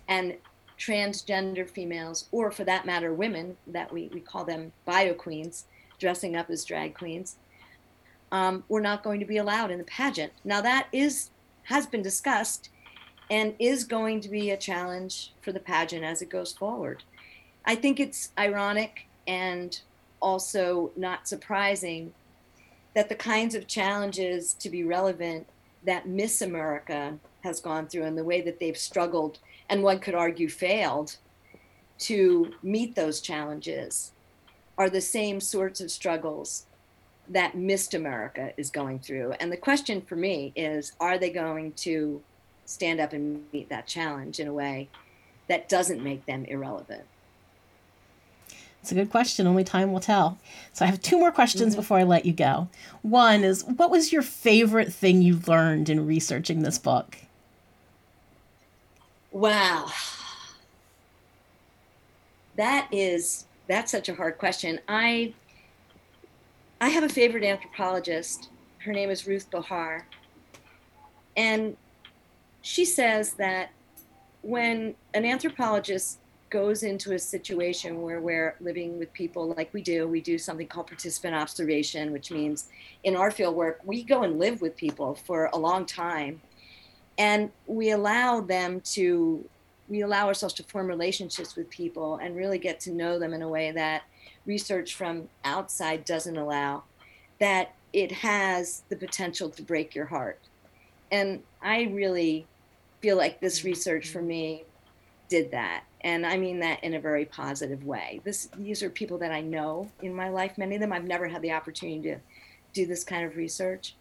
And 0.08 0.36
transgender 0.78 1.68
females, 1.68 2.26
or 2.32 2.50
for 2.50 2.64
that 2.64 2.86
matter, 2.86 3.12
women, 3.12 3.56
that 3.66 3.92
we, 3.92 4.10
we 4.12 4.20
call 4.20 4.44
them 4.44 4.72
bio 4.86 5.12
queens, 5.12 5.66
dressing 6.00 6.34
up 6.34 6.50
as 6.50 6.64
drag 6.64 6.94
queens, 6.94 7.36
um, 8.32 8.64
were 8.68 8.80
not 8.80 9.04
going 9.04 9.20
to 9.20 9.26
be 9.26 9.36
allowed 9.36 9.70
in 9.70 9.78
the 9.78 9.84
pageant. 9.84 10.32
Now 10.44 10.60
that 10.62 10.88
is 10.92 11.30
has 11.64 11.86
been 11.86 12.02
discussed 12.02 12.70
and 13.30 13.54
is 13.60 13.84
going 13.84 14.20
to 14.20 14.28
be 14.28 14.50
a 14.50 14.56
challenge 14.56 15.32
for 15.40 15.52
the 15.52 15.60
pageant 15.60 16.04
as 16.04 16.20
it 16.20 16.28
goes 16.28 16.52
forward. 16.52 17.04
I 17.64 17.76
think 17.76 18.00
it's 18.00 18.30
ironic 18.36 19.06
and 19.28 19.80
also 20.20 20.90
not 20.96 21.28
surprising 21.28 22.12
that 22.94 23.08
the 23.08 23.14
kinds 23.14 23.54
of 23.54 23.68
challenges 23.68 24.54
to 24.54 24.68
be 24.68 24.82
relevant 24.82 25.46
that 25.86 26.08
Miss 26.08 26.42
America 26.42 27.16
has 27.44 27.60
gone 27.60 27.86
through 27.86 28.04
and 28.04 28.18
the 28.18 28.24
way 28.24 28.40
that 28.40 28.58
they've 28.58 28.76
struggled 28.76 29.38
and 29.68 29.82
one 29.82 30.00
could 30.00 30.14
argue 30.14 30.48
failed 30.48 31.16
to 31.98 32.52
meet 32.62 32.96
those 32.96 33.20
challenges 33.20 34.12
are 34.80 34.88
the 34.88 35.00
same 35.02 35.42
sorts 35.42 35.82
of 35.82 35.90
struggles 35.90 36.64
that 37.28 37.54
Miss'd 37.54 37.94
America 37.94 38.54
is 38.56 38.70
going 38.70 38.98
through. 38.98 39.32
And 39.32 39.52
the 39.52 39.58
question 39.58 40.00
for 40.00 40.16
me 40.16 40.54
is 40.56 40.92
are 40.98 41.18
they 41.18 41.28
going 41.28 41.72
to 41.72 42.22
stand 42.64 42.98
up 42.98 43.12
and 43.12 43.44
meet 43.52 43.68
that 43.68 43.86
challenge 43.86 44.40
in 44.40 44.48
a 44.48 44.54
way 44.54 44.88
that 45.48 45.68
doesn't 45.68 46.02
make 46.02 46.24
them 46.24 46.46
irrelevant? 46.46 47.02
It's 48.80 48.90
a 48.90 48.94
good 48.94 49.10
question. 49.10 49.46
Only 49.46 49.64
time 49.64 49.92
will 49.92 50.00
tell. 50.00 50.38
So 50.72 50.86
I 50.86 50.88
have 50.88 51.02
two 51.02 51.18
more 51.18 51.30
questions 51.30 51.74
mm-hmm. 51.74 51.82
before 51.82 51.98
I 51.98 52.04
let 52.04 52.24
you 52.24 52.32
go. 52.32 52.68
One 53.02 53.44
is 53.44 53.62
what 53.62 53.90
was 53.90 54.14
your 54.14 54.22
favorite 54.22 54.94
thing 54.94 55.20
you 55.20 55.40
learned 55.46 55.90
in 55.90 56.06
researching 56.06 56.62
this 56.62 56.78
book? 56.78 57.18
Wow. 59.30 59.90
That 62.56 62.88
is 62.90 63.44
that's 63.70 63.90
such 63.92 64.08
a 64.08 64.14
hard 64.14 64.38
question. 64.38 64.80
I 64.88 65.34
I 66.80 66.88
have 66.88 67.04
a 67.04 67.08
favorite 67.08 67.44
anthropologist. 67.44 68.48
Her 68.78 68.92
name 68.92 69.10
is 69.10 69.26
Ruth 69.26 69.50
Behar. 69.50 70.06
And 71.36 71.76
she 72.62 72.84
says 72.84 73.34
that 73.34 73.70
when 74.42 74.94
an 75.14 75.24
anthropologist 75.24 76.18
goes 76.50 76.82
into 76.82 77.14
a 77.14 77.18
situation 77.18 78.02
where 78.02 78.20
we're 78.20 78.56
living 78.60 78.98
with 78.98 79.12
people 79.12 79.54
like 79.56 79.72
we 79.72 79.80
do. 79.80 80.06
We 80.08 80.20
do 80.20 80.36
something 80.36 80.66
called 80.66 80.88
participant 80.88 81.34
observation, 81.34 82.12
which 82.12 82.30
means 82.30 82.68
in 83.04 83.16
our 83.16 83.30
field 83.30 83.54
work, 83.54 83.80
we 83.84 84.02
go 84.02 84.24
and 84.24 84.38
live 84.38 84.60
with 84.60 84.76
people 84.76 85.14
for 85.14 85.48
a 85.52 85.58
long 85.58 85.86
time. 85.86 86.42
And 87.18 87.50
we 87.66 87.92
allow 87.92 88.40
them 88.40 88.80
to, 88.92 89.44
we 89.90 90.02
allow 90.02 90.28
ourselves 90.28 90.54
to 90.54 90.62
form 90.62 90.86
relationships 90.86 91.56
with 91.56 91.68
people 91.68 92.16
and 92.16 92.36
really 92.36 92.58
get 92.58 92.78
to 92.80 92.92
know 92.92 93.18
them 93.18 93.34
in 93.34 93.42
a 93.42 93.48
way 93.48 93.72
that 93.72 94.04
research 94.46 94.94
from 94.94 95.28
outside 95.44 96.04
doesn't 96.04 96.36
allow, 96.36 96.84
that 97.40 97.74
it 97.92 98.12
has 98.12 98.84
the 98.88 98.96
potential 98.96 99.50
to 99.50 99.62
break 99.62 99.94
your 99.94 100.06
heart. 100.06 100.38
And 101.10 101.42
I 101.60 101.82
really 101.82 102.46
feel 103.00 103.16
like 103.16 103.40
this 103.40 103.64
research 103.64 104.08
for 104.08 104.22
me 104.22 104.64
did 105.28 105.50
that. 105.50 105.84
And 106.02 106.26
i 106.26 106.36
mean 106.36 106.60
that 106.60 106.82
in 106.82 106.94
a 106.94 107.00
very 107.00 107.24
positive 107.24 107.84
way. 107.84 108.20
This 108.24 108.48
these 108.56 108.82
are 108.82 108.90
people 108.90 109.18
that 109.18 109.32
i 109.32 109.40
know 109.40 109.90
in 110.02 110.14
my 110.14 110.28
life. 110.28 110.56
Many 110.56 110.76
of 110.76 110.80
them 110.80 110.92
i've 110.92 111.04
never 111.04 111.28
had 111.28 111.42
the 111.42 111.52
opportunity 111.52 112.10
to 112.10 112.18
do 112.72 112.86
this 112.86 113.04
kind 113.04 113.24
of 113.24 113.36
research. 113.36 113.96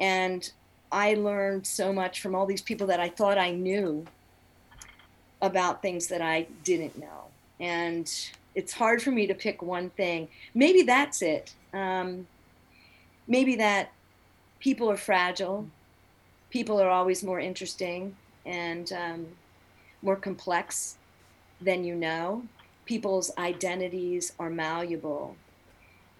And 0.00 0.50
i 0.92 1.14
learned 1.14 1.66
so 1.66 1.92
much 1.92 2.20
from 2.20 2.34
all 2.34 2.46
these 2.46 2.62
people 2.62 2.86
that 2.86 3.00
i 3.00 3.08
thought 3.08 3.38
i 3.38 3.50
knew 3.50 4.06
about 5.42 5.82
things 5.82 6.06
that 6.08 6.22
i 6.22 6.46
didn't 6.64 6.98
know. 6.98 7.24
And 7.60 8.10
it's 8.54 8.72
hard 8.72 9.02
for 9.02 9.10
me 9.10 9.26
to 9.26 9.34
pick 9.34 9.62
one 9.62 9.90
thing. 9.90 10.28
Maybe 10.54 10.82
that's 10.82 11.22
it. 11.22 11.54
Um, 11.72 12.26
maybe 13.28 13.56
that 13.56 13.92
people 14.60 14.90
are 14.90 14.96
fragile. 14.96 15.68
People 16.50 16.80
are 16.80 16.88
always 16.88 17.22
more 17.22 17.38
interesting 17.38 18.16
and 18.46 18.92
um, 18.92 19.26
more 20.02 20.16
complex 20.16 20.96
than 21.60 21.84
you 21.84 21.94
know. 21.94 22.42
People's 22.86 23.30
identities 23.36 24.32
are 24.38 24.48
malleable, 24.48 25.36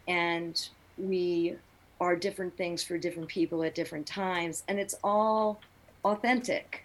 and 0.08 0.68
we 0.98 1.56
are 2.00 2.16
different 2.16 2.56
things 2.56 2.82
for 2.82 2.98
different 2.98 3.28
people 3.28 3.62
at 3.62 3.74
different 3.74 4.06
times, 4.06 4.64
and 4.66 4.78
it's 4.78 4.96
all 5.04 5.60
authentic. 6.04 6.84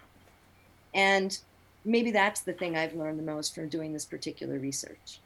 And 0.94 1.38
maybe 1.86 2.12
that's 2.12 2.41
the 2.41 2.54
thing 2.54 2.76
I've 2.76 2.94
learned 2.94 3.20
the 3.20 3.24
most 3.24 3.56
from 3.56 3.70
doing 3.70 3.94
this 3.94 4.06
particular 4.06 4.58
research. 4.60 5.20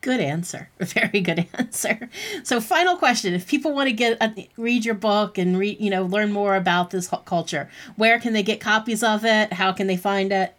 Good 0.00 0.20
answer. 0.20 0.68
A 0.80 0.84
very 0.84 1.20
good 1.20 1.46
answer. 1.54 2.10
So, 2.42 2.60
final 2.60 2.96
question: 2.96 3.32
If 3.32 3.48
people 3.48 3.72
want 3.72 3.88
to 3.88 3.94
get 3.94 4.18
uh, 4.20 4.30
read 4.56 4.84
your 4.84 4.94
book 4.94 5.38
and 5.38 5.58
read, 5.58 5.80
you 5.80 5.90
know, 5.90 6.04
learn 6.04 6.30
more 6.30 6.56
about 6.56 6.90
this 6.90 7.08
culture, 7.24 7.70
where 7.96 8.20
can 8.20 8.34
they 8.34 8.42
get 8.42 8.60
copies 8.60 9.02
of 9.02 9.24
it? 9.24 9.54
How 9.54 9.72
can 9.72 9.86
they 9.86 9.96
find 9.96 10.30
it? 10.30 10.54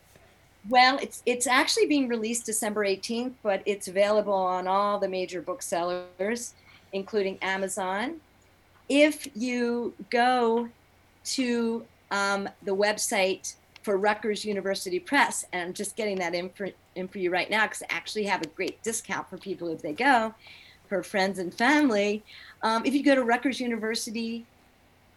Well, 0.67 0.97
it's 0.97 1.21
it's 1.27 1.45
actually 1.45 1.85
being 1.85 2.07
released 2.07 2.47
December 2.47 2.85
18th, 2.85 3.33
but 3.43 3.61
it's 3.67 3.87
available 3.87 4.33
on 4.33 4.67
all 4.67 4.97
the 4.97 5.07
major 5.07 5.43
booksellers, 5.43 6.55
including 6.91 7.37
Amazon. 7.43 8.21
If 8.89 9.27
you 9.35 9.93
go 10.09 10.69
to 11.25 11.85
um, 12.09 12.49
the 12.63 12.75
website 12.75 13.55
for 13.85 13.95
Rutgers 13.97 14.43
University 14.43 14.99
Press, 14.99 15.45
and 15.53 15.67
I'm 15.67 15.73
just 15.73 15.95
getting 15.95 16.17
that 16.17 16.33
in 16.33 16.49
for, 16.49 16.69
in 16.95 17.07
for 17.07 17.19
you 17.19 17.29
right 17.29 17.51
now 17.51 17.67
because 17.67 17.83
I 17.83 17.85
actually 17.91 18.23
have 18.23 18.41
a 18.41 18.47
great 18.47 18.81
discount 18.81 19.29
for 19.29 19.37
people 19.37 19.67
if 19.67 19.83
they 19.83 19.93
go, 19.93 20.33
for 20.89 21.03
friends 21.03 21.37
and 21.37 21.53
family. 21.53 22.23
Um, 22.63 22.83
if 22.83 22.95
you 22.95 23.03
go 23.03 23.13
to 23.13 23.21
Rutgers 23.21 23.59
University 23.59 24.47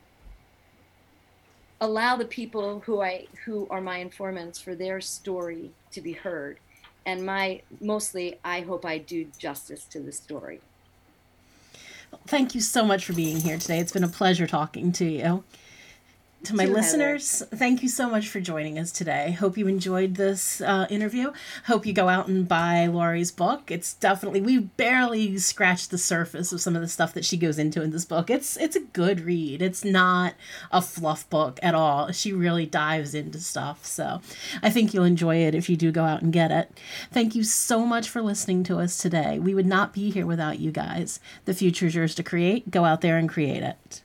allow 1.81 2.17
the 2.17 2.25
people 2.25 2.81
who 2.81 3.01
I 3.01 3.27
who 3.45 3.67
are 3.71 3.81
my 3.81 3.99
informants 3.99 4.59
for 4.59 4.75
their 4.75 5.01
story 5.01 5.71
to 5.93 6.01
be 6.01 6.13
heard. 6.13 6.59
And 7.07 7.25
my 7.25 7.63
mostly 7.81 8.39
I 8.45 8.61
hope 8.63 8.85
I 8.85 8.99
do 8.99 9.27
justice 9.39 9.85
to 9.87 10.01
the 10.01 10.13
story. 10.13 10.61
Thank 12.27 12.55
you 12.55 12.61
so 12.61 12.85
much 12.85 13.05
for 13.05 13.13
being 13.13 13.39
here 13.39 13.59
today. 13.59 13.79
It's 13.79 13.93
been 13.93 14.05
a 14.05 14.09
pleasure 14.09 14.47
talking 14.47 14.93
to 14.93 15.05
you. 15.05 15.45
To 16.45 16.55
my 16.55 16.67
listeners, 16.67 17.41
Heather. 17.41 17.57
thank 17.57 17.83
you 17.83 17.89
so 17.89 18.09
much 18.09 18.29
for 18.29 18.41
joining 18.41 18.79
us 18.79 18.93
today. 18.93 19.33
Hope 19.33 19.59
you 19.59 19.67
enjoyed 19.67 20.15
this 20.15 20.61
uh, 20.61 20.87
interview. 20.89 21.33
Hope 21.67 21.85
you 21.85 21.93
go 21.93 22.09
out 22.09 22.29
and 22.29 22.47
buy 22.47 22.87
Laurie's 22.87 23.33
book. 23.33 23.73
It's 23.73 23.95
definitely 23.95 24.41
we 24.41 24.59
barely 24.61 25.37
scratched 25.39 25.91
the 25.91 25.99
surface 25.99 26.53
of 26.53 26.61
some 26.61 26.77
of 26.77 26.81
the 26.81 26.89
stuff 26.89 27.13
that 27.15 27.25
she 27.25 27.37
goes 27.37 27.59
into 27.59 27.83
in 27.83 27.91
this 27.91 28.05
book. 28.05 28.31
It's 28.31 28.57
it's 28.57 28.77
a 28.77 28.81
good 28.81 29.21
read. 29.21 29.61
It's 29.61 29.85
not 29.85 30.35
a 30.71 30.81
fluff 30.81 31.29
book 31.29 31.59
at 31.61 31.75
all. 31.75 32.13
She 32.13 32.33
really 32.33 32.67
dives 32.67 33.15
into 33.15 33.41
stuff. 33.41 33.85
So 33.85 34.21
I 34.63 34.71
think 34.71 34.95
you'll 34.95 35.05
enjoy 35.05 35.39
it 35.39 35.57
if 35.57 35.69
you 35.69 35.77
do 35.77 35.91
go 35.91 36.05
out 36.05 36.23
and 36.23 36.33
get 36.33 36.53
it. 36.53 36.79
Thank 37.11 37.35
you 37.35 37.43
so 37.43 37.85
much 37.85 38.09
for 38.09 38.23
listening 38.23 38.63
to 38.65 38.79
us 38.79 38.97
today. 38.97 39.41
We 39.41 39.57
would 39.57 39.67
not 39.67 39.93
be 39.93 40.11
here 40.11 40.27
without 40.27 40.61
you 40.61 40.71
guys. 40.71 41.19
The 41.47 41.55
future 41.55 41.87
is 41.87 41.97
yours 41.97 42.15
to 42.15 42.23
create. 42.23 42.71
Go 42.71 42.85
out 42.85 43.01
there 43.01 43.19
and 43.19 43.29
create 43.29 43.65
it. 43.65 44.03